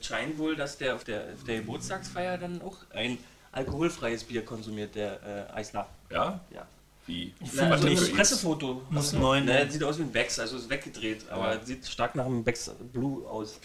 [0.00, 3.18] es scheint wohl, dass der auf der, auf der Geburtstagsfeier dann auch ein
[3.54, 5.86] alkoholfreies Bier konsumiert, der äh, Eisner.
[6.10, 6.40] Ja?
[6.50, 6.66] Ja.
[7.06, 7.34] Wie?
[7.54, 8.82] Na, also ein Pressefoto.
[8.90, 11.64] Muss Also, neun- Ne, sieht aus wie ein Becks, also ist weggedreht, aber Ja.
[11.64, 13.58] sieht stark nach einem Becks Blue aus.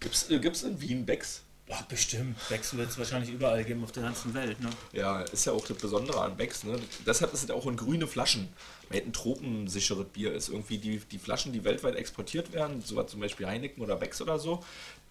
[0.00, 1.42] Gibt's, äh, gibt's in Wien Becks?
[1.70, 2.36] Ach, bestimmt.
[2.48, 4.60] Becks wird es wahrscheinlich überall geben auf der ganzen Welt.
[4.60, 4.68] Ne?
[4.92, 6.64] Ja, ist ja auch das Besondere an Becks.
[6.64, 6.78] Ne?
[7.06, 8.48] Deshalb ist es auch in grüne Flaschen.
[8.90, 10.48] Weil ein tropensicheres Bier ist.
[10.50, 14.20] Irgendwie die, die Flaschen, die weltweit exportiert werden, so was zum Beispiel Heineken oder Becks
[14.20, 14.62] oder so,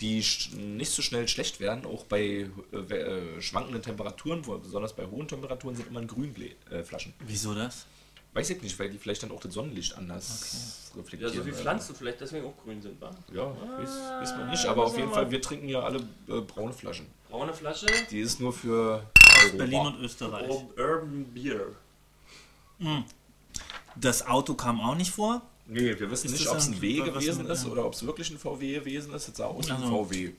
[0.02, 5.06] die nicht so schnell schlecht werden, auch bei äh, äh, schwankenden Temperaturen, wo, besonders bei
[5.06, 7.14] hohen Temperaturen, sind immer in Ble- äh, Flaschen.
[7.20, 7.86] Wieso das?
[8.34, 11.36] Weiß ich nicht, weil die vielleicht dann auch das Sonnenlicht anders Ja, reflektieren.
[11.36, 13.12] so wie Pflanzen vielleicht deswegen auch grün sind, wa?
[13.34, 13.44] Ja,
[13.78, 13.90] weiß,
[14.22, 14.66] weiß man nicht.
[14.66, 17.08] Aber auf jeden Fall, wir trinken ja alle äh, braune Flaschen.
[17.30, 19.04] Braune Flasche, Die ist nur für
[19.44, 19.58] Europa.
[19.58, 20.50] Berlin und Österreich.
[20.50, 21.68] Ur- Urban Beer.
[23.96, 25.42] Das Auto kam auch nicht vor.
[25.68, 28.30] Nee, wir wissen Ist nicht, ob es ein- W gewesen ist oder ob es wirklich
[28.32, 29.28] ein VW gewesen ist.
[29.28, 30.06] Jetzt sah aus wie ein Also.
[30.06, 30.32] VW.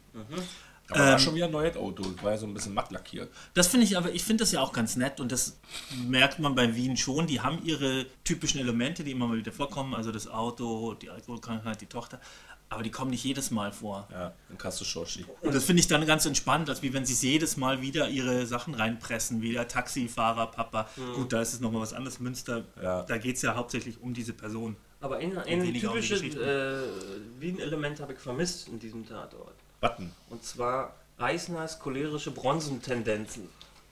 [0.91, 2.05] Aber war Ähm, schon wieder ein neues Auto.
[2.23, 3.31] War ja so ein bisschen matt lackiert.
[3.55, 5.59] Das finde ich aber, ich finde das ja auch ganz nett und das
[6.07, 7.27] merkt man bei Wien schon.
[7.27, 11.81] Die haben ihre typischen Elemente, die immer mal wieder vorkommen, also das Auto, die Alkoholkrankheit,
[11.81, 12.21] die Tochter,
[12.69, 14.09] aber die kommen nicht jedes Mal vor.
[14.11, 15.25] Ja, ein Kasse Schorschi.
[15.41, 18.45] Und das finde ich dann ganz entspannt, als wie wenn sie jedes Mal wieder ihre
[18.47, 20.89] Sachen reinpressen, wie der Taxifahrer, Papa.
[21.15, 22.19] Gut, da ist es nochmal was anderes.
[22.19, 23.03] Münster, Ja.
[23.03, 24.77] da geht es ja hauptsächlich um diese Person.
[25.03, 26.77] Aber ein, ein typisches äh,
[27.39, 29.57] Wien-Element habe ich vermisst in diesem Tatort.
[29.81, 30.13] Button.
[30.31, 33.49] Und zwar Eisners cholerische Bronzentendenzen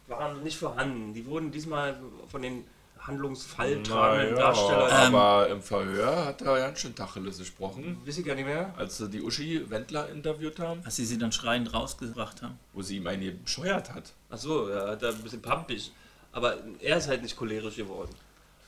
[0.06, 1.12] waren nicht vorhanden.
[1.12, 1.96] Die wurden diesmal
[2.30, 2.64] von den
[2.98, 5.14] handlungsfalltragenden Darstellern.
[5.14, 8.00] aber im Verhör hat er ganz schön Tacheles gesprochen.
[8.04, 8.74] Weiß ich gar nicht mehr.
[8.76, 12.58] Als sie die Uschi Wendler interviewt haben, Als sie sie dann schreiend rausgebracht haben.
[12.72, 14.12] wo sie ihm einen bescheuert hat.
[14.28, 15.92] Achso, ja, da ein bisschen pampig.
[16.32, 18.10] Aber er ist halt nicht cholerisch geworden.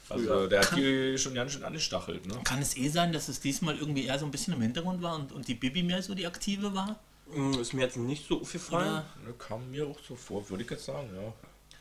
[0.08, 0.48] Also Früher.
[0.48, 2.26] der hat die schon ganz schön angestachelt.
[2.26, 2.34] Ne?
[2.44, 5.14] Kann es eh sein, dass es diesmal irgendwie eher so ein bisschen im Hintergrund war
[5.16, 6.98] und, und die Bibi mehr so die Aktive war?
[7.32, 8.88] Hm, Ist mir jetzt nicht so aufgefallen.
[8.88, 11.32] Oder Ne, Kam mir auch so vor, würde ich jetzt sagen, ja.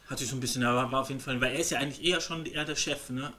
[0.09, 2.03] hatte ich so ein bisschen, aber war auf jeden Fall, weil er ist ja eigentlich
[2.05, 3.33] eher schon eher der Chef, ne?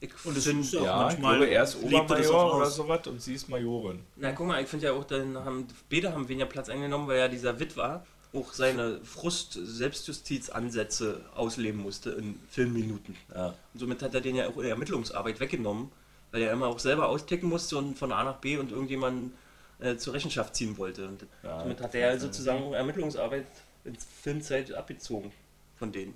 [0.00, 1.36] Ich Und das find- ist ja auch Ja, ich manchmal.
[1.38, 4.00] glaube, er ist er Obermajor oder sowas und sie ist Majorin.
[4.16, 7.18] Na guck mal, ich finde ja auch, dann haben beide haben weniger Platz eingenommen, weil
[7.18, 13.16] ja dieser Witwer auch seine Frust-Selbstjustiz-Ansätze ausleben musste in Filmminuten.
[13.34, 13.54] Ja.
[13.72, 15.90] Und somit hat er den ja auch in der Ermittlungsarbeit weggenommen,
[16.30, 19.32] weil er immer auch selber austicken musste und von A nach B und irgendjemanden
[19.80, 21.08] äh, zur Rechenschaft ziehen wollte.
[21.08, 23.46] Und Ja, somit hat er sozusagen Ermittlungsarbeit
[23.84, 25.32] in Filmzeit abgezogen
[25.76, 26.14] von denen.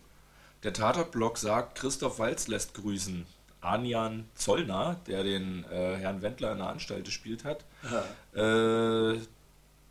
[0.63, 3.27] Der Tatort-Blog sagt, Christoph Walz lässt grüßen.
[3.63, 7.65] Anjan Zollner, der den äh, Herrn Wendler in der Anstalt gespielt hat,
[8.35, 9.19] äh,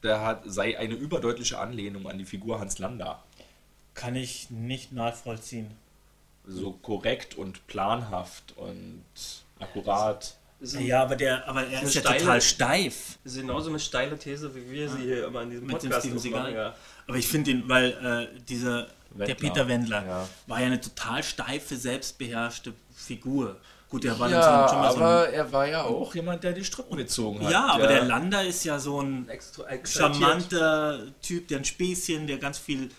[0.04, 3.24] der hat, sei eine überdeutliche Anlehnung an die Figur Hans Landa.
[3.94, 5.72] Kann ich nicht nachvollziehen.
[6.46, 9.04] So korrekt und planhaft und
[9.60, 10.36] akkurat.
[10.62, 13.18] Ja, aber der, aber er ist ja steile- total steif.
[13.24, 15.90] das ist genauso eine steile These, wie wir sie hier immer in diesem Mit dem
[15.90, 16.54] Podcast Seagal.
[16.54, 16.76] ja.
[17.08, 19.36] Aber ich finde ihn, weil äh, dieser, der Wendler.
[19.36, 20.30] Peter Wendler Ja.
[20.48, 23.58] war ja eine total steife, selbstbeherrschte Figur.
[23.92, 26.44] Gut, der war dann Ja, so, schon mal so aber er war ja auch jemand,
[26.46, 27.52] der die Strippen gezogen ein, hat.
[27.52, 32.38] Ja, aber der Lander ist ja so ein Extra, charmanter Typ, der ein Späßchen, der
[32.38, 32.90] ganz viel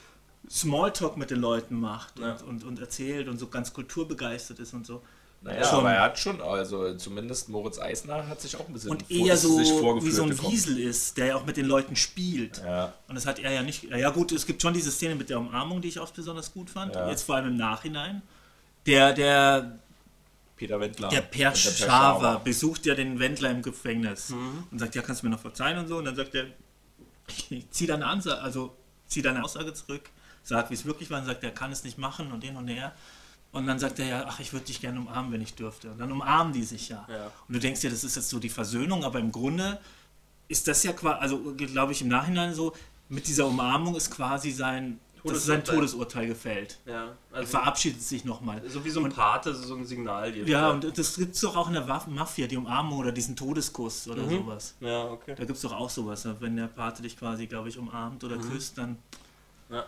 [0.50, 2.32] Smalltalk mit den Leuten macht Ja.
[2.32, 5.02] und, und, und erzählt und so ganz kulturbegeistert ist und so.
[5.40, 5.78] Naja, Schon.
[5.80, 9.36] aber er hat schon, also zumindest Moritz Eisner hat sich auch ein bisschen Und eher
[9.36, 10.42] so wie so ein.
[10.42, 12.58] Wiesel ist, der ja auch mit den Leuten spielt.
[12.64, 12.92] Ja.
[13.08, 13.84] Und das hat er ja nicht.
[13.84, 16.70] Ja, gut, es gibt schon diese Szene mit der Umarmung, die ich auch besonders gut
[16.70, 16.94] fand.
[16.94, 17.08] Ja.
[17.08, 18.22] Jetzt vor allem im Nachhinein.
[18.86, 19.78] Der, der,
[20.66, 21.08] Peter Wendler.
[21.08, 24.64] der Per Schaver besucht ja den Wendler im Gefängnis Mhm.
[24.70, 25.96] und sagt, ja, kannst du mir noch verzeihen und so.
[25.98, 26.46] Und dann sagt er,
[27.70, 30.10] zieh deine Ansage, also zieh deine Aussage zurück,
[30.42, 32.66] sag, wie es wirklich war, und sagt, er kann es nicht machen und den und
[32.66, 32.92] der.
[33.52, 35.90] Und dann sagt er ja, ach, ich würde dich gerne umarmen, wenn ich dürfte.
[35.90, 37.06] Und dann umarmen die sich ja.
[37.10, 37.26] Ja.
[37.48, 39.78] Und du denkst ja, das ist jetzt so die Versöhnung, aber im Grunde
[40.48, 42.74] ist das ja quasi, also glaube ich im Nachhinein so,
[43.08, 45.74] mit dieser Umarmung ist quasi sein, das ist sein Todesurteil.
[45.76, 46.78] Todesurteil gefällt.
[46.86, 48.62] Ja, Er also verabschiedet sich nochmal.
[48.68, 50.32] so wie so ein Pate, so ein Signal.
[50.32, 50.46] hier.
[50.46, 53.36] Ja, und das gibt es doch auch in der Waffen- Mafia, die Umarmung oder diesen
[53.36, 54.30] Todeskuss oder Mhm.
[54.38, 54.74] sowas.
[54.80, 55.34] Ja, okay.
[55.36, 56.36] Da gibt es doch auch sowas, ne?
[56.40, 58.98] wenn der Pate dich quasi, glaube ich, umarmt oder küsst, dann.
[59.70, 59.84] Ja.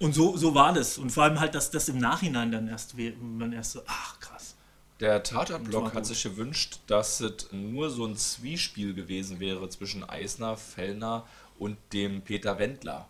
[0.00, 0.98] Und so, so war das.
[0.98, 4.54] Und vor allem halt, dass das im Nachhinein dann erst, man erst so, ach krass.
[5.00, 5.94] Der gut.
[5.94, 11.26] hat sich gewünscht, dass es nur so ein Zwiespiel gewesen wäre zwischen Eisner, Fellner
[11.58, 13.08] und dem Peter Wendler.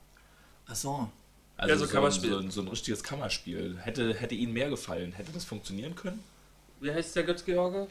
[0.69, 1.09] Ach so.
[1.57, 2.31] Also Ja, so so, Kammerspiel.
[2.31, 3.79] so, ein- so ein richtiges Kammerspiel.
[3.81, 5.13] Hätte, hätte Ihnen mehr gefallen.
[5.13, 6.23] Hätte das funktionieren können?
[6.81, 7.87] Wie heißt der Götz-George?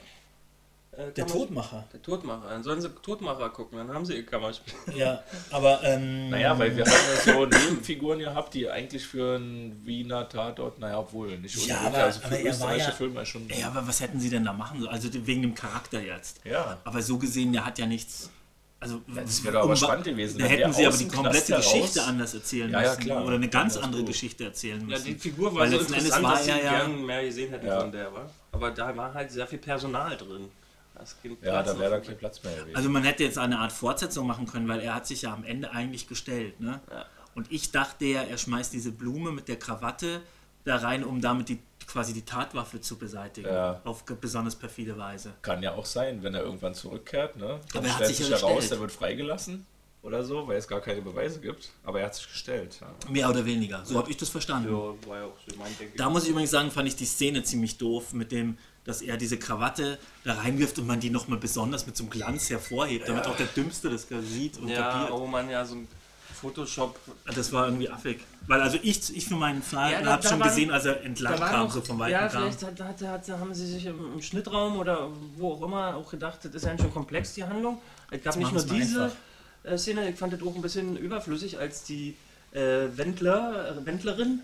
[0.92, 1.86] Äh, Der Todmacher.
[1.92, 2.50] Der Todmacher.
[2.50, 4.74] Dann sollen sie Todmacher gucken, dann haben sie ihr Kammerspiel.
[4.96, 5.82] Ja, aber.
[5.84, 6.92] Ähm, Naja, weil wir haben
[7.26, 11.98] ja so Nebenfiguren gehabt, die eigentlich für einen Wiener Tatort, naja, obwohl nicht Ja, aber-
[11.98, 13.50] also für aber er österreichische ja- Filme schon.
[13.50, 14.92] Ja, aber was hätten sie denn da machen sollen?
[14.94, 16.42] Also wegen dem Charakter jetzt.
[16.44, 16.78] Ja.
[16.84, 18.30] Aber so gesehen, der hat ja nichts.
[18.84, 22.34] Also, Das wäre doch aber spannend gewesen, Da hätten sie aber die komplette Geschichte anders
[22.34, 23.02] erzählen Ja, ja, müssen.
[23.02, 23.26] klar.
[23.26, 24.08] Oder eine ganz andere gut.
[24.12, 25.06] Geschichte erzählen Ja, müssen.
[25.06, 27.24] die Figur war Weil so letzten Endes interessant, war dass ich er ja- gern mehr
[27.24, 27.80] gesehen hätte Ja.
[27.80, 28.30] von der, wa?
[28.52, 30.50] Aber da war halt sehr viel Personal drin.
[31.42, 32.76] Ja, da wäre da kein Platz mehr gewesen.
[32.76, 35.44] Also man hätte jetzt eine Art Fortsetzung machen können, weil er hat sich ja am
[35.44, 36.60] Ende eigentlich gestellt.
[36.62, 36.80] Ne?
[36.92, 37.06] Ja.
[37.36, 40.22] Und ich dachte ja, er schmeißt diese Blume mit der Krawatte
[40.66, 43.48] da rein, um damit die, quasi die Tatwaffe zu beseitigen.
[43.48, 43.82] Ja.
[43.84, 45.34] Auf besonders perfide Weise.
[45.42, 47.60] Kann ja auch sein, wenn er irgendwann zurückkehrt, ne?
[47.74, 48.72] Dann Aber er hat stellt sich sich ja heraus, gestellt.
[48.72, 49.66] der wird freigelassen
[50.02, 51.70] oder so, weil es gar keine Beweise gibt.
[51.84, 52.80] Aber er hat sich gestellt.
[52.82, 53.12] Ja.
[53.12, 53.86] Mehr oder weniger.
[53.86, 54.70] So habe ich das verstanden.
[54.70, 55.98] Ja, war ja auch so mein Denken.
[55.98, 59.16] Da muss ich übrigens sagen, fand ich die Szene ziemlich doof mit dem, dass er
[59.16, 63.26] diese Krawatte da reinwirft und man die nochmal besonders mit so einem Glanz hervorhebt, damit
[63.28, 65.12] auch der Dümmste das sieht und ja, kapiert.
[65.12, 65.88] oh man, ja, so ein
[66.44, 67.00] Photoshop.
[67.34, 68.20] Das war irgendwie affig.
[68.48, 71.40] Weil also ich, ich für meinen Fall Ja, habe schon waren- gesehen, als er entlang
[71.40, 72.42] kam, noch- so vom Weiten Ja, kam.
[72.44, 76.10] vielleicht hat, hat, hat, haben sie sich im, im Schnittraum oder wo auch immer auch
[76.12, 77.80] gedacht, das ist ja schon komplex, die Handlung.
[78.12, 79.16] Es gab nicht machen nur diese einfach.
[79.64, 82.16] äh, Szene, ich fand das auch ein bisschen überflüssig, als die
[82.52, 84.42] äh, Wendler, äh, Wendlerin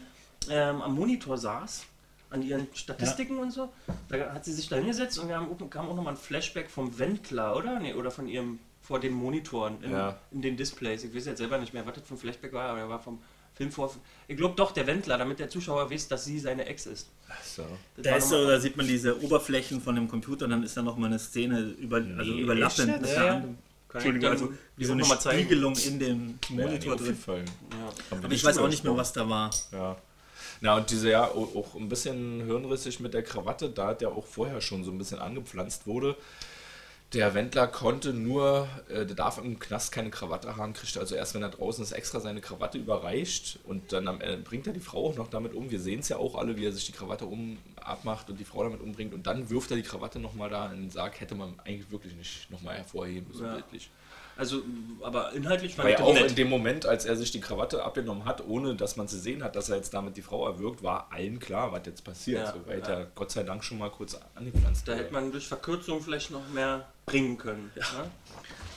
[0.50, 1.84] ähm, am Monitor saß,
[2.32, 3.70] an ihren Statistiken und so.
[4.08, 6.70] Da hat sie sich da hingesetzt und wir haben, auch- kam auch nochmal ein Flashback
[6.70, 7.80] vom Wendler, oder?
[7.80, 10.18] Nee, oder von ihrem, vor den Monitoren in, Ja.
[10.32, 11.04] in den Displays.
[11.04, 13.00] Ich weiß jetzt selber nicht mehr, was das für ein Flashback war, aber er war
[13.00, 13.20] vom
[13.56, 13.94] Film vor.
[14.28, 17.10] Ich glaube doch, der Wendler, damit der Zuschauer weiß, dass sie seine Ex ist.
[17.28, 17.63] Ach so.
[17.98, 20.78] Das Da, ist so, da sieht man diese Oberflächen von dem Computer und dann ist
[20.78, 22.88] da nochmal eine Szene über, also Nee, überlappend.
[22.88, 23.06] jetzt?
[23.06, 23.44] der Ja, ja.
[23.92, 25.04] Entschuldigung, also wie so eine.
[25.04, 27.46] Spiegelung in dem Ja, Monitor nee, drin.
[28.12, 29.50] Aber ich weiß auch nicht mehr, was da war.
[29.72, 29.98] Ja.
[30.62, 34.26] Na, und diese ja auch ein bisschen hirnrissig mit der Krawatte, da hat ja auch
[34.28, 36.15] vorher schon so ein bisschen angepflanzt wurde.
[37.13, 41.34] Der Wendler konnte nur, äh, der darf im Knast keine Krawatte haben, kriegt also erst,
[41.34, 44.80] wenn er draußen ist, extra seine Krawatte überreicht und dann am Ende bringt er die
[44.80, 45.72] Frau auch noch damit um.
[45.72, 48.45] Wir sehen es ja auch alle, wie er sich die Krawatte um abmacht und die
[48.45, 51.34] Frau damit umbringt und dann wirft er die Krawatte nochmal da in den Sarg, hätte
[51.34, 53.54] man eigentlich wirklich nicht nochmal hervorheben müssen, Ja.
[53.54, 53.89] bildlich.
[54.39, 54.62] Also,
[55.02, 56.30] aber inhaltlich Weil ich das auch nett.
[56.30, 59.43] in dem Moment, als er sich die Krawatte abgenommen hat, ohne dass man zu sehen
[59.43, 62.45] hat, dass er jetzt damit die Frau erwürgt, war allen klar, was jetzt passiert.
[62.45, 62.93] Ja, Soweit ja.
[62.99, 66.47] er Gott sei Dank schon mal kurz angepflanzt Da hätte man durch Verkürzung vielleicht noch
[66.54, 67.69] mehr bringen können.
[67.75, 67.84] Ja.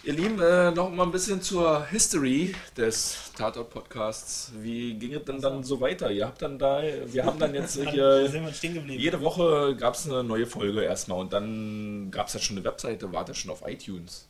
[0.03, 4.51] Ihr Lieben, äh, noch mal ein bisschen zur History des Tatort-Podcasts.
[4.59, 6.11] Wie ging es denn dann so weiter?
[6.11, 9.01] Ihr habt dann da, wir haben dann jetzt hier, sind wir stehen geblieben?
[9.01, 12.65] jede Woche gab es eine neue Folge erstmal und dann gab es ja schon eine
[12.65, 14.27] Webseite, war das schon auf iTunes.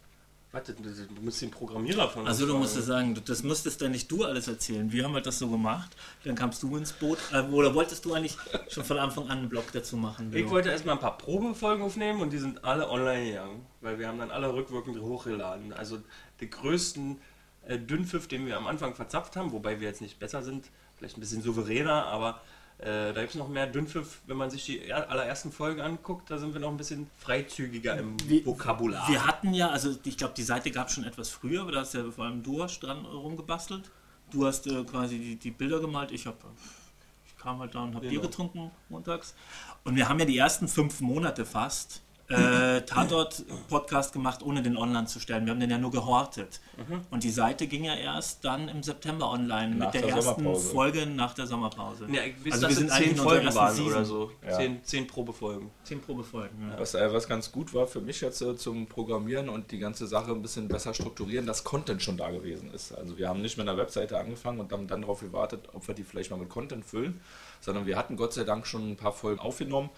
[0.53, 2.99] Warte, du du musst den Programmierer von Also du uns musst es fragen.
[3.07, 4.93] sagen, du- das musstest dann nicht du alles erzählen.
[4.93, 5.97] Wir haben halt das so gemacht.
[6.25, 7.17] Dann kamst du ins Boot.
[7.33, 8.37] Äh, oder wolltest du eigentlich
[8.69, 10.29] schon von Anfang an einen Blog dazu machen?
[10.29, 10.51] Ich Leo?
[10.51, 14.19] wollte erstmal ein paar Probefolgen aufnehmen und die sind alle online gegangen, weil wir haben
[14.19, 15.73] dann alle rückwirkend hochgeladen.
[15.73, 15.99] Also
[16.43, 17.19] den größten
[17.67, 20.67] äh, Dünnpfiff, den wir am Anfang verzapft haben, wobei wir jetzt nicht besser sind,
[20.99, 22.43] vielleicht ein bisschen souveräner, aber
[22.83, 26.31] äh, da gibt es noch mehr Dünnpfiff, wenn man sich die er- allerersten Folgen anguckt,
[26.31, 29.09] da sind wir noch ein bisschen freizügiger im Wir- Vokabular.
[29.09, 31.81] Wir hatten ja, also ich glaube, die Seite gab es schon etwas früher, aber da
[31.81, 33.91] hast ja vor allem du hast dran rumgebastelt.
[34.31, 36.11] Du hast äh, quasi die, die Bilder gemalt.
[36.11, 36.37] Ich habe
[37.27, 38.23] ich kam halt da und habe Bier Genau.
[38.31, 39.35] getrunken montags.
[39.85, 45.07] Und wir haben ja die ersten fünf Monate fast äh, Tatort-Podcast gemacht, ohne den online
[45.07, 45.45] zu stellen.
[45.47, 46.61] Wir haben den ja nur gehortet.
[47.11, 50.55] Und die Seite ging ja erst dann im September online Nach mit der, der ersten.
[50.57, 52.07] Folge nach der Sommerpause.
[52.11, 53.93] ja, ich weiß, also wir sind zehn Folgen waren Season.
[53.93, 54.31] oder so.
[54.45, 54.57] Ja.
[54.57, 55.71] Zehn, zehn Probefolgen.
[55.85, 56.71] Zehn Probefolgen.
[56.71, 56.79] Ja.
[56.81, 60.07] Was, äh, was ganz gut war für mich jetzt äh, zum Programmieren und die ganze
[60.07, 62.93] Sache ein bisschen besser strukturieren, dass Content schon da gewesen ist.
[62.93, 65.95] Also wir haben nicht mit einer Webseite angefangen und haben dann darauf gewartet, ob wir
[65.95, 67.21] die vielleicht mal mit Content füllen,
[67.61, 69.91] sondern wir hatten Gott sei Dank schon ein paar Folgen aufgenommen,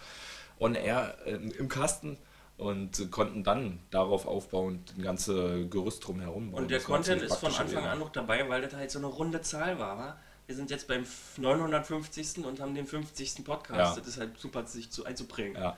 [0.58, 2.16] on air äh, im Kasten
[2.56, 6.62] und konnten dann darauf aufbauend ein ganze Gerüst drumherum bauen.
[6.62, 7.84] Und der Das war Content ist von Anfang gewesen.
[7.86, 9.98] an noch dabei, weil das halt so eine runde Zahl war.
[9.98, 10.16] wa?
[10.46, 11.04] Wir sind jetzt beim
[11.38, 12.44] 950.
[12.44, 13.44] und haben den 50.
[13.44, 13.96] Podcast.
[13.96, 14.00] Ja.
[14.00, 15.54] Das ist halt super, sich zu einzuprägen.
[15.60, 15.76] Ja,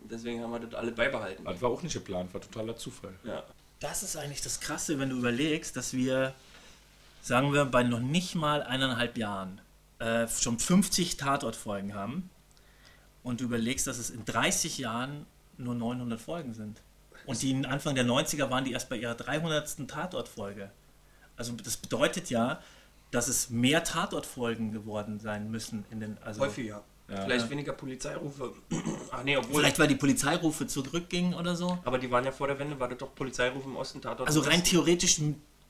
[0.00, 1.44] Und deswegen haben wir das alle beibehalten.
[1.44, 3.14] das war auch nicht geplant, war totaler Zufall.
[3.24, 3.42] Ja.
[3.80, 6.34] Das ist eigentlich das Krasse, wenn du überlegst, dass wir,
[7.22, 9.60] sagen wir, bei noch nicht mal eineinhalb Jahren
[9.98, 12.30] äh, schon 50 Tatortfolgen haben
[13.22, 15.26] und du überlegst, dass es in 30 Jahren
[15.58, 16.82] nur 900 Folgen sind.
[17.26, 19.88] Und die Anfang der 90er waren die erst bei ihrer 300.
[19.88, 20.70] Tatortfolge.
[21.36, 22.60] Also das bedeutet ja,
[23.10, 26.82] dass es mehr Tatortfolgen geworden sein müssen in den also Häufiger.
[27.08, 27.24] Ja.
[27.24, 28.54] Vielleicht weniger Polizeirufe.
[29.10, 29.60] Ach nee, obwohl.
[29.60, 31.78] Vielleicht weil die Polizeirufe zurückgingen oder so.
[31.84, 34.40] aber die waren ja vor der Wende, war das doch Polizeirufe im Osten, Tatort Also
[34.40, 35.20] rein theoretisch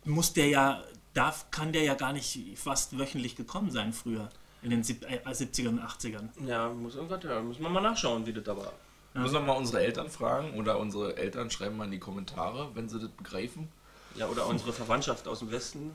[0.05, 0.85] muss der ja,
[1.15, 4.29] darf, kann der ja gar nicht fast wöchentlich gekommen sein früher.
[4.63, 6.29] In den sieb- äh, 70ern und 80ern.
[6.47, 8.73] Ja, muss irgendwas, ja, muss man mal nachschauen, wie das da war.
[9.15, 12.89] Müssen wir mal unsere Eltern fragen oder unsere Eltern schreiben mal in die Kommentare, wenn
[12.89, 13.69] sie das begreifen.
[14.15, 15.91] Ja, oder unsere Verwandtschaft aus dem Westen.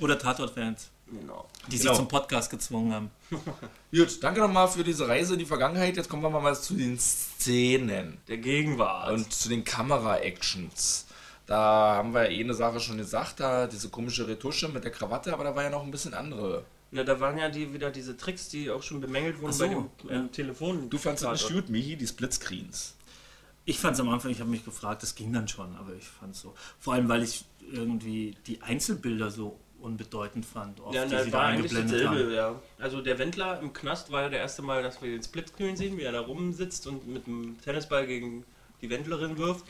[0.00, 1.46] Oder Tatort-Fans, Genau.
[1.70, 1.90] die Genau.
[1.90, 3.10] sich zum Podcast gezwungen haben.
[3.94, 5.96] Gut, danke nochmal für diese Reise in die Vergangenheit.
[5.96, 9.10] Jetzt kommen wir mal zu den Szenen Der Gegenwart.
[9.12, 11.06] und zu den Kamera-Actions.
[11.46, 14.90] Da haben wir ja eh eine Sache schon gesagt, da diese komische Retusche mit der
[14.90, 16.64] Krawatte, aber da war ja noch ein bisschen andere.
[16.94, 19.64] Na, da waren ja die, wieder diese Tricks, die auch schon bemängelt wurden Ach so,
[19.66, 20.14] bei dem ja.
[20.20, 20.88] ähm, Telefon.
[20.88, 22.94] Du fandst das nicht gut, Michi, die Splitscreens.
[23.64, 26.04] Ich fand es am Anfang, ich habe mich gefragt, das ging dann schon, aber ich
[26.04, 26.54] fand es so.
[26.78, 31.32] Vor allem, weil ich irgendwie die Einzelbilder so unbedeutend fand, oft, Ja, die das sie
[31.32, 32.14] war da eigentlich eingeblendet haben.
[32.14, 32.62] dasselbe, ja.
[32.78, 35.98] Also der Wendler im Knast war ja der erste Mal, dass wir den Splitscreen sehen,
[35.98, 38.44] wie er da rumsitzt und mit dem Tennisball gegen
[38.82, 39.64] die Wendlerin wirft.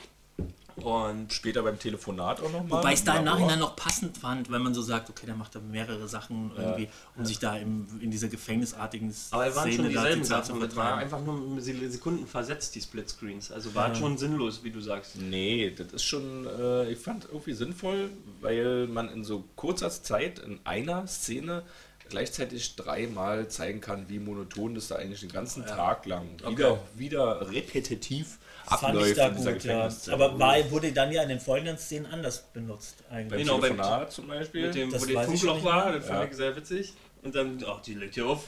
[0.76, 2.80] Und Später beim Telefonat auch nochmal.
[2.80, 5.36] Wobei ich es da im Nachhinein noch passend fand, weil man so sagt, okay, der
[5.36, 6.62] macht da mehrere Sachen Ja.
[6.62, 10.22] irgendwie, um sich da im, in dieser gefängnisartigen Aber es waren schon da die dieselben
[10.24, 10.60] zu Sachen.
[10.60, 13.52] Das war einfach nur Sekunden versetzt, die Splitscreens.
[13.52, 15.16] Also war schon sinnlos, wie du sagst.
[15.16, 18.10] Nee, das ist schon, äh, ich fand irgendwie sinnvoll,
[18.40, 21.62] weil man in so kurzer Zeit in einer Szene
[22.08, 27.50] gleichzeitig dreimal zeigen kann, wie monoton das da eigentlich den ganzen Tag lang wieder, wieder
[27.50, 29.88] repetitiv Fand abläuft ich da in dieser gut, ja.
[30.12, 33.42] Aber war, wurde dann ja in den folgenden Szenen anders benutzt eigentlich.
[33.42, 34.66] Genau, beim- Telefonat zum Beispiel.
[34.66, 36.94] Mit dem, Das wo ich Funkloch war, das fand ich sehr witzig.
[37.22, 38.44] Und dann, ach, die legt hier auf.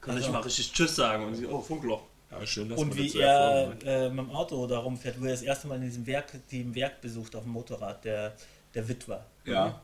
[0.00, 1.24] Kann Also- ich mal richtig Tschüss sagen.
[1.26, 2.02] Und sie, oh, Funkloch.
[2.30, 5.20] ja, schön, dass Und man wie das so er äh, mit dem Auto da rumfährt,
[5.20, 8.04] wo er das erste Mal in diesem Werk, die im Werk besucht auf dem Motorrad,
[8.04, 8.34] der,
[8.74, 9.24] der Witwer.
[9.44, 9.80] Ja,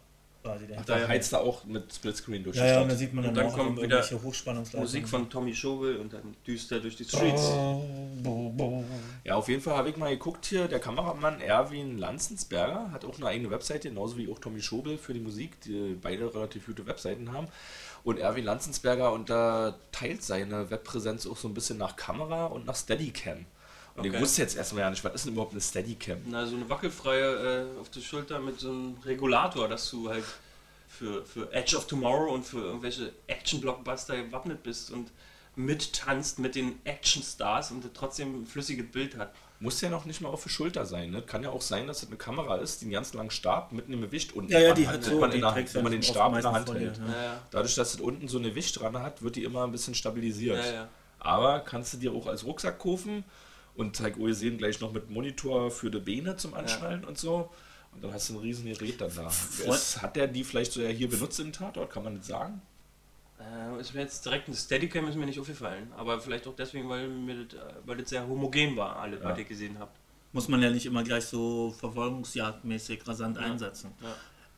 [0.46, 0.80] Quasi der.
[0.82, 2.98] da heizt er auch mit Splitscreen durch ja, die ja, und da Stadt.
[2.98, 4.84] sieht man Und dann, dann auch kommt wieder irgendwelche Hochspannungsleitungen.
[4.84, 7.50] Musik von Tommy Schobel und dann düster durch die Streets.
[9.24, 13.16] Ja, auf jeden Fall habe ich mal geguckt hier, der Kameramann Erwin Lanzensberger hat auch
[13.16, 16.86] eine eigene Webseite, genauso wie auch Tommy Schobel für die Musik, die beide relativ gute
[16.86, 17.48] Webseiten haben.
[18.04, 23.46] Und Erwin Lanzensberger unterteilt seine Webpräsenz auch so ein bisschen nach Kamera und nach Steadicam.
[23.96, 24.20] Und ich Okay.
[24.20, 26.18] wusste jetzt erstmal ja nicht, was ist denn überhaupt eine Steadicam?
[26.26, 30.24] Na, so eine wackelfreie äh, auf der Schulter mit so einem Regulator, dass du halt
[30.88, 35.10] für, für Edge of Tomorrow und für irgendwelche Action-Blockbuster gewappnet bist und
[35.56, 39.32] mittanzt mit den Action-Stars und trotzdem ein flüssiges Bild hat.
[39.58, 41.10] Muss ja noch nicht mal auf der Schulter sein.
[41.10, 41.22] Ne?
[41.22, 43.94] Kann ja auch sein, dass es eine Kamera ist, die einen ganz langen Stab mitten
[43.94, 45.92] im Gewicht unten Ja, ja, die hat so, man die in der, trägst wenn man
[45.92, 46.98] den Stab in der Hand hält.
[46.98, 47.04] ja.
[47.04, 47.42] Naja.
[47.50, 50.62] Dadurch, dass es unten so eine Gewicht dran hat, wird die immer ein bisschen stabilisiert.
[50.62, 50.88] Ja, ja.
[51.20, 53.24] Aber kannst du dir auch als Rucksack kaufen
[53.76, 57.18] und zeig oh, ihr sehen gleich noch mit Monitor für die Beine zum Anschnallen und
[57.18, 57.50] so.
[57.92, 59.26] Und dann hast du ein riesen Gerät dann da.
[59.28, 62.60] Es, hat der die vielleicht so ja hier benutzt im Tatort, kann man das sagen?
[63.38, 65.90] Äh, ist mir jetzt direkt ein Steadicam ist mir nicht aufgefallen.
[65.96, 69.36] Aber vielleicht auch deswegen, weil, mir das, äh, weil das sehr homogen war, alle, was
[69.36, 69.42] Ja.
[69.42, 69.90] ich gesehen habe.
[70.32, 73.92] Muss man ja nicht immer gleich so verfolgungsjagdmäßig rasant einsetzen.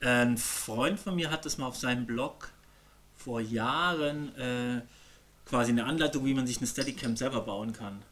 [0.01, 2.51] Ein Freund von mir hat das mal auf seinem Blog
[3.17, 4.81] vor Jahren äh,
[5.45, 8.03] quasi eine Anleitung, wie man sich eine Steadicam selber bauen kann.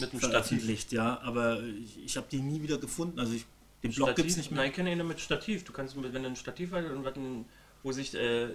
[0.00, 0.30] Mit einem Stativ.
[0.30, 3.18] Veröffentlicht, ja, aber ich, ich habe die nie wieder gefunden.
[3.20, 3.46] Also ich,
[3.82, 4.60] den Blog gibt es nicht mehr.
[4.60, 5.64] Nein, ich kenne ihn mit Stativ.
[5.64, 7.44] Du kannst, mit, wenn du ein Stativ hast und was ein,
[7.82, 8.48] wo sich, äh,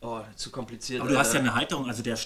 [0.00, 1.00] oh, zu kompliziert.
[1.00, 2.18] Aber du hast ja äh, eine Halterung, also der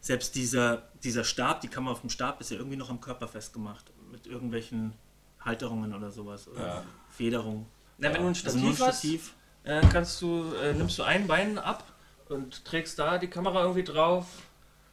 [0.00, 3.26] selbst dieser, dieser Stab, die Kamera auf dem Stab ist ja irgendwie noch am Körper
[3.26, 3.86] festgemacht.
[4.12, 4.92] Mit irgendwelchen
[5.40, 6.46] Halterungen oder sowas.
[6.46, 6.84] Oder Ja.
[7.08, 7.66] Federung.
[7.96, 9.34] Na, wenn du ein Also Stativ, nur ein hast, Stativ.
[9.64, 11.84] äh, kannst du, äh, nimmst du ein Bein ab
[12.28, 14.26] und trägst da die Kamera irgendwie drauf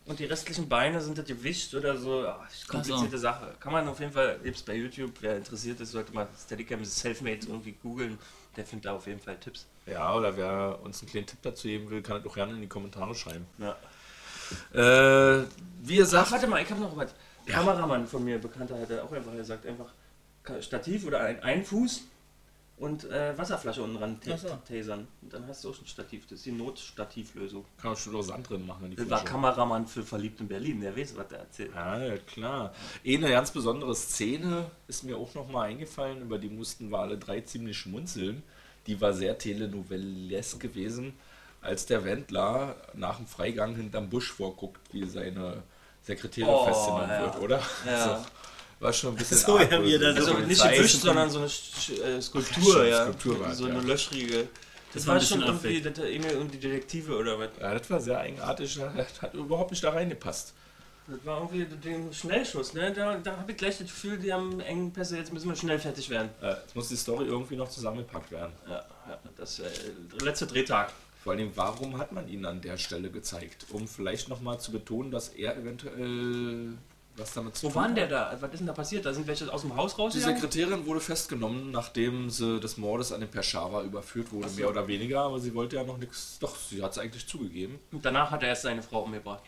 [0.05, 2.25] und die restlichen Beine sind das Gewicht oder so.
[2.27, 3.55] Ach, ist komplizierte Sache.
[3.59, 7.47] Kann man auf jeden Fall, selbst bei YouTube, wer interessiert ist, sollte mal Steadicam Selfmade
[7.47, 8.17] irgendwie googeln.
[8.55, 9.67] Der findet da auf jeden Fall Tipps.
[9.85, 12.61] Ja, oder wer uns einen kleinen Tipp dazu geben will, kann das auch gerne in
[12.61, 13.45] die Kommentare schreiben.
[13.57, 13.77] Ja.
[14.73, 15.45] Äh,
[15.83, 17.13] wie ihr Ach, sagt, warte mal, ich habe noch was.
[17.45, 19.91] Kameramann von mir, Bekannter, hat er auch einfach gesagt, einfach
[20.61, 22.03] Stativ oder ein, ein Fuß
[22.81, 24.49] und äh, Wasserflasche unten ran ta so.
[24.67, 25.07] tasern.
[25.21, 26.23] Und dann hast du auch ein Stativ.
[26.25, 27.63] Das ist die Notstativlösung.
[27.77, 29.31] kann man schon noch Sand drin machen die Das war Flasche.
[29.33, 31.71] Kameramann für Verliebt in Berlin, der weiß, was der erzählt.
[31.73, 32.73] Ja, ja, klar.
[33.03, 36.99] Eh, Eine ganz besondere Szene ist mir auch noch mal eingefallen, über die mussten wir
[36.99, 38.43] alle drei ziemlich schmunzeln.
[38.87, 41.13] Die war sehr telenovellesk gewesen,
[41.61, 45.61] als der Wendler nach dem Freigang hinterm Busch vorguckt, wie seine
[46.01, 47.21] Sekretärin Oh, festgenommen ja.
[47.21, 47.61] wird, oder?
[47.85, 48.05] Ja.
[48.25, 48.25] So,
[48.81, 51.39] war schon ein bisschen So, arg, ja, er da so Also nicht gewischt, sondern so
[51.39, 53.03] eine Sch- äh, Skulptur, ja.
[53.03, 53.81] Skulptur war so eine ja.
[53.81, 54.47] löchrige.
[54.93, 57.49] Das, war ein war schon irgendwie das Emil und die Detektive oder was.
[57.59, 60.53] Ja, das war sehr eigenartig, das hat überhaupt nicht da reingepasst.
[61.07, 62.93] Das war irgendwie den Schnellschuss, ne?
[62.93, 66.09] Da, da habe ich gleich das Gefühl, die haben Engpässe, jetzt müssen wir schnell fertig
[66.09, 66.29] werden.
[66.41, 68.51] Äh, Jetzt muss die Story irgendwie noch zusammengepackt werden.
[68.67, 69.69] Ja, ja das äh,
[70.23, 70.91] letzte Drehtag.
[71.23, 73.65] Vor allem, warum hat man ihn an der Stelle gezeigt?
[73.71, 76.73] Um vielleicht nochmal zu betonen, dass er eventuell
[77.21, 77.97] was damit zu Wo tun waren hat.
[77.97, 78.37] der da?
[78.39, 79.05] Was ist denn da passiert?
[79.05, 80.13] Da sind welche aus dem Haus raus?
[80.13, 84.55] Die Sekretärin wurde festgenommen, nachdem sie des Mordes an den Peshawar überführt wurde, so.
[84.57, 86.37] mehr oder weniger, aber sie wollte ja noch nichts.
[86.39, 87.79] Doch, sie hat es eigentlich zugegeben.
[87.91, 89.43] Und danach hat er erst seine Frau umgebracht.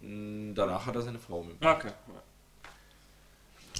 [0.00, 1.84] Mm, Danach hat er seine Frau mitgebracht.
[1.84, 1.92] Okay.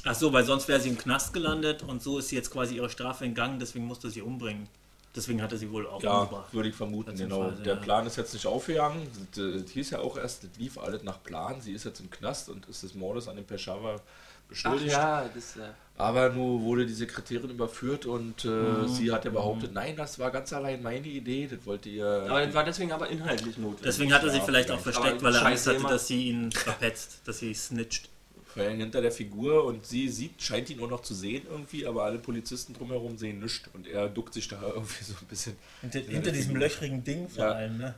[0.05, 2.77] Ach so, weil sonst wäre sie im Knast gelandet und so ist sie jetzt quasi
[2.77, 4.67] ihre Strafe entgangen, deswegen musste sie umbringen.
[5.15, 6.55] Deswegen hat er sie wohl auch Ja, umgebracht.
[6.55, 7.51] würde ich vermuten, genau.
[7.51, 7.81] Der ja.
[7.81, 9.09] Plan ist jetzt nicht aufgegangen.
[9.35, 11.61] Das, das hieß ja auch erst, das lief alles nach Plan.
[11.61, 14.01] Sie ist jetzt im Knast und ist des Mordes an den Peshawar
[14.49, 14.93] beschuldigt.
[14.93, 19.73] ja, das äh, Aber nun wurde die Sekretärin überführt und äh, sie hat ja behauptet,
[19.73, 22.07] nein, das war ganz allein meine Idee, das wollte ihr.
[22.29, 23.83] Aber das war deswegen aber inhaltlich notwendig.
[23.85, 26.29] Deswegen hat er sich Ja, vielleicht auch versteckt, Aber weil er Angst hatte, dass sie
[26.29, 28.09] ihn verpetzt, dass sie snitcht.
[28.55, 31.87] Vor allem hinter der Figur und sie sieht, scheint ihn nur noch zu sehen irgendwie,
[31.87, 35.57] aber alle Polizisten drumherum sehen nichts und er duckt sich da irgendwie so ein bisschen.
[35.81, 37.53] Hinter, hinter diesem diesem löchrigen Ding vor Ja.
[37.53, 37.95] allem, ne?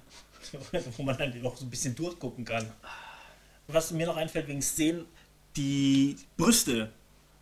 [0.96, 2.70] Wo man dann auch so ein bisschen durchgucken kann.
[3.68, 5.06] Was mir noch einfällt wegen Szenen,
[5.56, 6.90] die Brüste,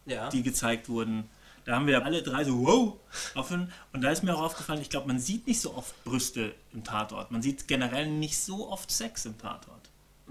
[0.07, 0.29] ja.
[0.29, 1.25] die gezeigt wurden.
[1.65, 2.97] Da haben wir alle drei so wow
[3.35, 3.73] offen.
[3.93, 6.85] Und da ist mir auch aufgefallen, ich glaube, man sieht nicht so oft Brüste im
[6.85, 7.31] Tatort.
[7.31, 9.80] Man sieht generell nicht so oft Sex im Tatort.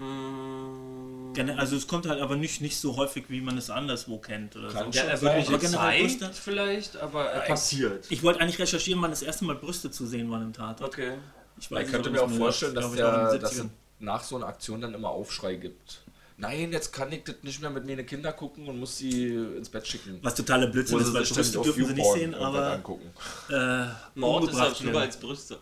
[0.04, 4.56] Mm, Also es kommt halt aber nicht, nicht so häufig, wie man es anderswo kennt
[4.56, 4.98] oder Kann so.
[4.98, 6.30] ja, schon er wird nicht gezeigt, Brüste?
[6.32, 8.06] vielleicht, aber er passiert.
[8.10, 10.90] Ich wollte eigentlich recherchieren, wann das erste Mal Brüste zu sehen waren im Tatort.
[10.92, 11.12] Okay.
[11.58, 13.68] Ich Ich weiß könnte nicht, mir auch vorstellen, dass, ich, der, dass es 70ern.
[14.00, 16.02] nach so einer Aktion dann immer Aufschrei gibt.
[16.38, 19.68] Nein, jetzt kann ich das nicht mehr mit meine Kinder gucken und muss sie ins
[19.68, 20.18] Bett schicken.
[20.22, 23.10] Was totaler Blödsinn ist, weil Brüste auf dürfen sie nicht sehen, aber angucken.
[23.50, 23.84] äh,
[24.14, 25.58] Mord ist halt schlimmer als Brüste.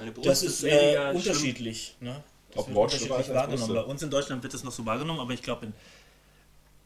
[0.00, 1.96] Eine Brust Das ist weniger äh, unterschiedlich.
[2.00, 2.22] Ne?
[2.50, 3.74] Das Ob schlimmer unterschiedlich als wahrgenommen.
[3.74, 5.72] Bei uns in Deutschland wird das noch so wahrgenommen, aber ich glaube,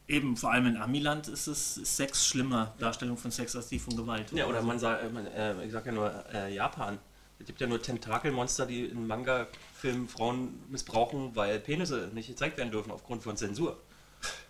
[0.09, 3.79] eben vor allem in Amiland ist es ist Sex schlimmer, Darstellung von Sex als die
[3.79, 4.31] von Gewalt.
[4.33, 6.99] Ja, oder man sagt, äh, man, äh, ich sag ja nur äh, Japan.
[7.39, 12.71] Es gibt ja nur Tentakelmonster, die in Manga-Filmen Frauen missbrauchen, weil Penisse nicht gezeigt werden
[12.71, 13.77] dürfen aufgrund von Zensur.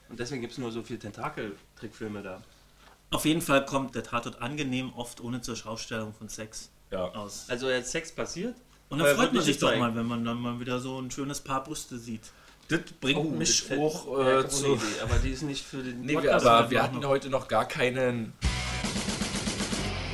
[0.09, 2.43] Und deswegen gibt es nur so viele Tentakel-Trickfilme da.
[3.11, 7.05] Auf jeden Fall kommt der Tatort angenehm oft ohne zur Schaustellung von Sex Ja.
[7.15, 7.47] aus.
[7.49, 8.55] Also jetzt Sex passiert.
[8.91, 10.99] Und aber da er freut man sich doch mal, wenn man dann mal wieder so
[11.01, 12.23] ein schönes Paar Brüste sieht.
[12.69, 14.75] Das bringt Oh, mich das auch ja, äh, zu.
[14.75, 16.47] Idee, aber die ist nicht für den Nee, wir, Podcast.
[16.47, 17.09] aber das wir hatten noch.
[17.09, 18.33] heute noch gar keinen.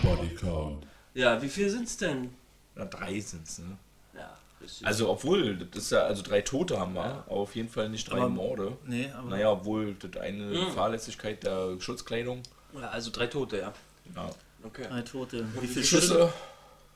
[0.02, 0.86] Body Count.
[1.14, 2.30] Ja, wie viel sind's denn?
[2.74, 3.76] Na, drei sind's, ne?
[4.14, 4.86] Ja, richtig.
[4.86, 8.10] Also, obwohl, das ist ja, also drei Tote haben wir, aber auf jeden Fall nicht
[8.10, 8.76] drei Aber- Morde.
[8.86, 10.70] Nee, aber Naja, obwohl das eine Mhm.
[10.72, 12.42] Fahrlässigkeit der Schutzkleidung.
[12.80, 13.72] ja, also drei Tote, ja.
[14.16, 14.30] Ja.
[14.64, 14.86] Okay.
[14.88, 15.44] drei Tote.
[15.54, 16.32] Wie wie viele viele Schüsse.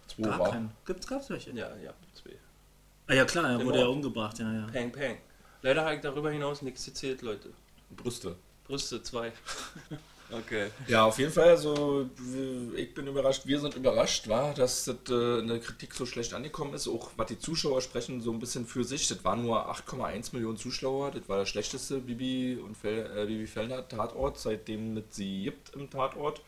[0.08, 0.50] Zwei Gar war.
[0.50, 0.70] keinen.
[0.84, 1.50] Gibt's, gab's welche?
[1.50, 2.30] Ja, ja, zwei.
[3.06, 3.96] Ah ja klar, er Im wurde ja Ort.
[3.96, 4.66] umgebracht, ja, ja.
[4.66, 5.18] Peng, peng.
[5.62, 7.50] Leider habe ich darüber hinaus nichts gezählt, Leute.
[7.90, 8.36] Brüste.
[8.64, 9.32] Brüste, zwei.
[10.30, 10.68] okay.
[10.86, 12.08] Ja, auf jeden Fall, also
[12.74, 16.32] ich bin überrascht, wir sind überrascht, war, dass das äh, in der Kritik so schlecht
[16.32, 16.88] angekommen ist.
[16.88, 19.06] Auch was die Zuschauer sprechen, so ein bisschen für sich.
[19.08, 21.10] Das waren nur 8,1 Millionen Zuschauer.
[21.10, 25.74] Das war der schlechteste Bibi und Fel äh, Bibi Fellner Tatort, seitdem es sie gibt
[25.74, 26.40] im Tatort.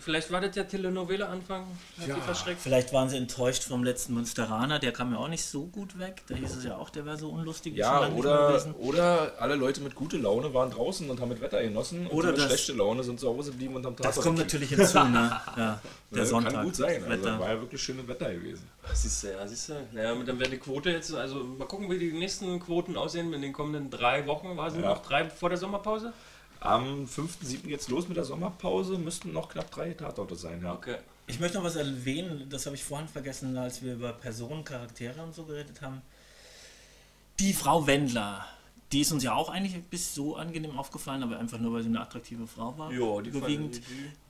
[0.00, 1.66] Vielleicht war das der Telenovela-Anfang.
[2.00, 2.16] Hat Ja.
[2.58, 6.22] Vielleicht waren sie enttäuscht vom letzten Münsteraner, der kam ja auch nicht so gut weg.
[6.28, 7.76] Da hieß es ja auch, der wäre so unlustig.
[7.76, 8.74] Ja, oder, gewesen.
[8.74, 12.06] oder alle Leute mit guter Laune waren draußen und haben mit Wetter genossen.
[12.08, 14.54] Oder mit das- schlechte Laune sind zu Hause geblieben und haben Das Tatort kommt gekickt.
[14.54, 15.40] natürlich hinzu, ne?
[15.56, 15.80] Ja,
[16.10, 16.52] der Ja, Sonntag.
[16.54, 17.00] Kann gut sein.
[17.00, 17.40] das Also, Wetter.
[17.40, 18.68] war ja wirklich schönes Wetter gewesen.
[18.94, 19.74] Siehst du, ja, siehst du.
[19.92, 23.42] Naja, dann wäre die Quote jetzt, also mal gucken, wie die nächsten Quoten aussehen in
[23.42, 24.56] den kommenden drei Wochen.
[24.56, 24.80] War es Ja.
[24.80, 26.12] noch drei vor der Sommerpause?
[26.62, 27.66] Am 5.7.
[27.66, 28.96] geht's los mit der Sommerpause.
[28.98, 30.74] Müssten noch knapp drei Tatorte sein, ja.
[30.74, 30.96] Okay.
[31.26, 35.22] Ich möchte noch was erwähnen, das habe ich vorhin vergessen, als wir über Personen, Charaktere
[35.22, 36.02] und so geredet haben.
[37.38, 38.44] Die Frau Wendler,
[38.92, 41.88] die ist uns ja auch eigentlich bis so angenehm aufgefallen, aber einfach nur, weil sie
[41.88, 42.92] eine attraktive Frau war.
[42.92, 43.76] Ja, die überwiegend.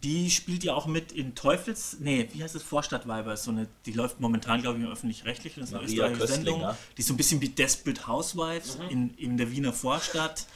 [0.02, 1.96] die- Die spielt ja auch mit in Teufels.
[2.00, 2.62] Nee, wie heißt es?
[2.62, 3.32] Vorstadtweiber.
[3.34, 5.60] Ist so eine, die läuft momentan, glaube ich, im öffentlich-rechtlichen.
[5.60, 6.64] Das ist eine Maria österreichische Sendung.
[6.96, 10.46] Die ist so ein bisschen wie Desperate Housewives in, in der Wiener Vorstadt.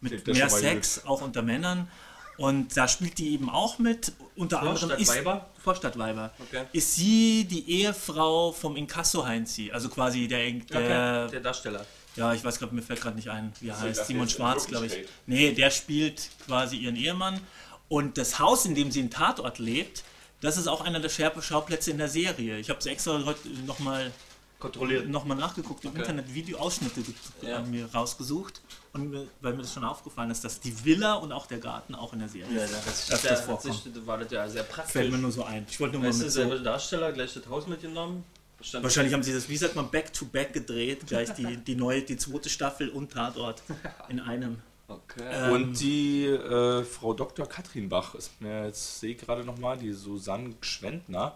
[0.00, 1.88] Mit mehr Sex, auch unter Männern.
[2.36, 4.12] Und da spielt die eben auch mit.
[4.34, 5.46] Unter anderem ist Vorstadtweiber?
[5.62, 6.30] Vorstadtweiber.
[6.38, 6.64] Okay.
[6.72, 9.70] Ist sie die Ehefrau vom Inkasso Heinzi?
[9.72, 11.86] Also quasi der, der, Okay, der Darsteller.
[12.14, 14.06] ja, ich weiß gerade, mir fällt gerade nicht ein, wie er heißt.
[14.06, 14.92] Simon Schwarz, glaube ich.
[15.26, 17.40] Nee, der spielt quasi ihren Ehemann.
[17.88, 20.04] Und das Haus, in dem sie im Tatort lebt,
[20.42, 22.58] das ist auch einer der Schauplätze in der Serie.
[22.58, 24.12] Ich habe es extra heute nochmal
[24.58, 25.08] Kontrolliert.
[25.08, 26.00] noch mal nachgeguckt, im Okay.
[26.00, 27.02] Internet Videoausschnitte
[27.42, 27.60] Ja.
[27.62, 28.60] mir rausgesucht.
[28.94, 31.94] Und mir, weil mir das schon aufgefallen ist, dass die Villa und auch der Garten
[31.94, 34.06] auch in der Serie Ja, das, das, das da vorkommt.
[34.06, 34.92] war das ja sehr praktisch.
[34.92, 35.66] Fällt mir nur so ein.
[35.68, 38.24] Ich wollte nur mal mit so selber Darsteller, gleich das Haus mitgenommen.
[38.62, 42.16] Stand Wahrscheinlich haben sie das, wie sagt man, back-to-back gedreht, gleich die, die neue, die
[42.16, 43.62] zweite Staffel und Tatort
[44.08, 44.58] in einem.
[44.88, 45.24] Okay.
[45.30, 47.46] Ähm, Und die äh, Frau Dr.
[47.48, 51.34] Katrin Bach ist mir jetzt sehe ich gerade nochmal, die Susanne Gschwendner,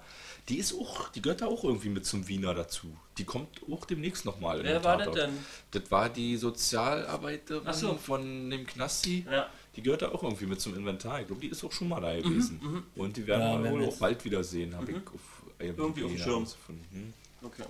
[0.49, 2.97] die ist auch, die gehört da auch irgendwie mit zum Wiener dazu.
[3.19, 4.63] Die kommt auch demnächst nochmal.
[4.63, 5.33] Wer war das denn?
[5.73, 7.95] Das war die Sozialarbeiterin so.
[7.95, 9.27] von dem Knasti.
[9.31, 9.49] Ja.
[9.77, 11.21] Die gehört da auch irgendwie mit zum Inventar.
[11.21, 12.85] Ich glaube, die ist auch schon mal da gewesen.
[12.97, 16.19] Und die werden Ja, wir wohl auch bald wiedersehen, habe ich auf Irgendwie auf dem
[16.19, 16.47] Schirm.
[16.67, 17.13] Hm.
[17.43, 17.65] Okay.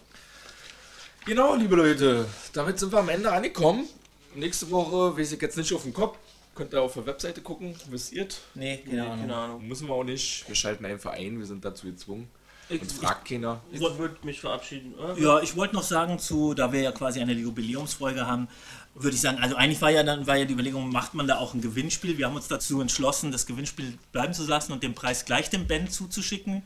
[1.26, 3.86] Genau, liebe Leute, damit sind wir am Ende angekommen.
[4.34, 6.16] Nächste Woche weiß ich jetzt nicht auf den Kopf.
[6.54, 8.26] Könnt ihr auf der Webseite gucken, wisst ihr?
[8.54, 9.18] Nee, keine Nee, Ahnung.
[9.20, 9.68] keine Ahnung.
[9.68, 10.46] Müssen wir auch nicht.
[10.48, 12.28] Wir schalten einen Verein, wir sind dazu gezwungen.
[12.68, 13.60] Ich, Und fragt keiner.
[13.72, 14.94] ich würde mich verabschieden.
[14.94, 15.18] oder?
[15.18, 18.46] Ja, ich wollte noch sagen zu, da wir ja quasi eine Jubiläumsfolge haben,
[18.94, 21.38] würde ich sagen, also eigentlich war ja dann war ja die Überlegung, macht man da
[21.38, 22.18] auch ein Gewinnspiel?
[22.18, 25.66] Wir haben uns dazu entschlossen, das Gewinnspiel bleiben zu lassen und den Preis gleich dem
[25.66, 26.62] Ben zuzuschicken.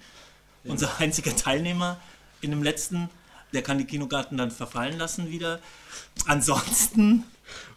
[0.64, 1.98] Unser einziger Teilnehmer
[2.40, 3.08] in dem letzten,
[3.52, 5.60] der kann die Kinogarten dann verfallen lassen wieder.
[6.26, 7.24] Ansonsten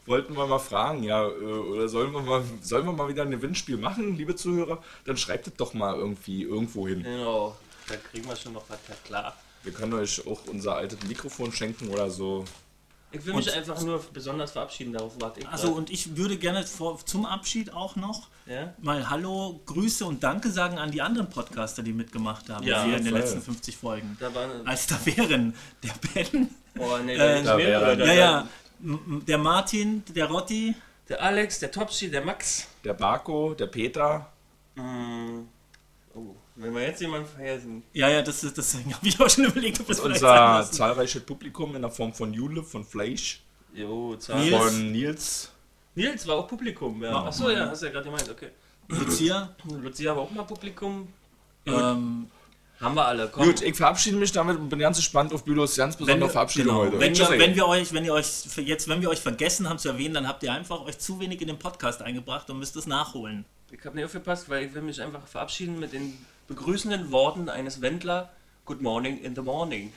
[0.06, 3.32] Wollten wir mal fragen, ja, äh, oder sollen wir mal, sollen wir mal wieder ein
[3.32, 4.82] Gewinnspiel machen, liebe Zuhörer?
[5.06, 7.04] Dann schreibt es doch mal irgendwie irgendwo hin.
[7.04, 7.56] Genau,
[7.88, 9.36] da kriegen wir schon noch was, ja klar.
[9.64, 12.46] Wir können euch auch unser altes Mikrofon schenken oder so.
[13.12, 15.48] Ich will mich einfach nur besonders verabschieden, darauf warte ich.
[15.48, 15.78] Also grad.
[15.78, 18.74] und ich würde gerne vor, zum Abschied auch noch Ja?
[18.82, 22.98] mal Hallo, Grüße und Danke sagen an die anderen Podcaster, die mitgemacht haben Ja, hier
[22.98, 24.18] in den letzten 50 Folgen.
[24.20, 24.68] Da waren.
[24.68, 25.54] Als da wären
[25.84, 26.50] der Ben,
[26.80, 28.48] Oh, nee, Äh, da wäre- ja, ja,
[28.80, 30.76] der Martin, der Rotti,
[31.10, 32.68] Der Alex, der Topsy, der Max.
[32.84, 34.32] Der Barco, der Peter,
[34.76, 35.48] Mm.
[36.14, 37.82] Oh, wenn wir jetzt jemanden vergessen.
[37.94, 41.24] ja, ja, das ist, deswegen habe ich auch schon überlegt, ob es vielleicht unser zahlreiches
[41.24, 43.42] Publikum in der Form von Jule, von Fleisch,
[43.74, 44.40] Jo, Zahl.
[44.44, 44.56] Nils.
[44.58, 45.52] von Nils.
[45.96, 47.24] Nils war auch Publikum, ja.
[47.26, 48.50] Achso, ja, hast du ja gerade gemeint, okay.
[48.88, 51.08] Lucia, Lucia war auch mal Publikum.
[51.66, 52.30] ähm,
[52.80, 53.46] Haben wir alle, komm.
[53.46, 56.76] Gut, ich verabschiede mich damit und bin ganz gespannt auf Bülows ganz besondere wir- Verabschiedung
[56.76, 57.00] genau, heute.
[57.00, 57.40] Wenn, ihr, Tschüssi.
[57.40, 60.28] wenn wir euch, wenn ihr euch jetzt, wenn wir euch vergessen haben zu erwähnen, dann
[60.28, 63.46] habt ihr einfach euch zu wenig in den Podcast eingebracht und müsst es nachholen.
[63.72, 66.18] Ich habe nicht aufgepasst, weil ich will mich einfach verabschieden mit den
[66.48, 68.32] begrüßenden Worten eines Wendler.
[68.66, 69.92] Good morning in the morning.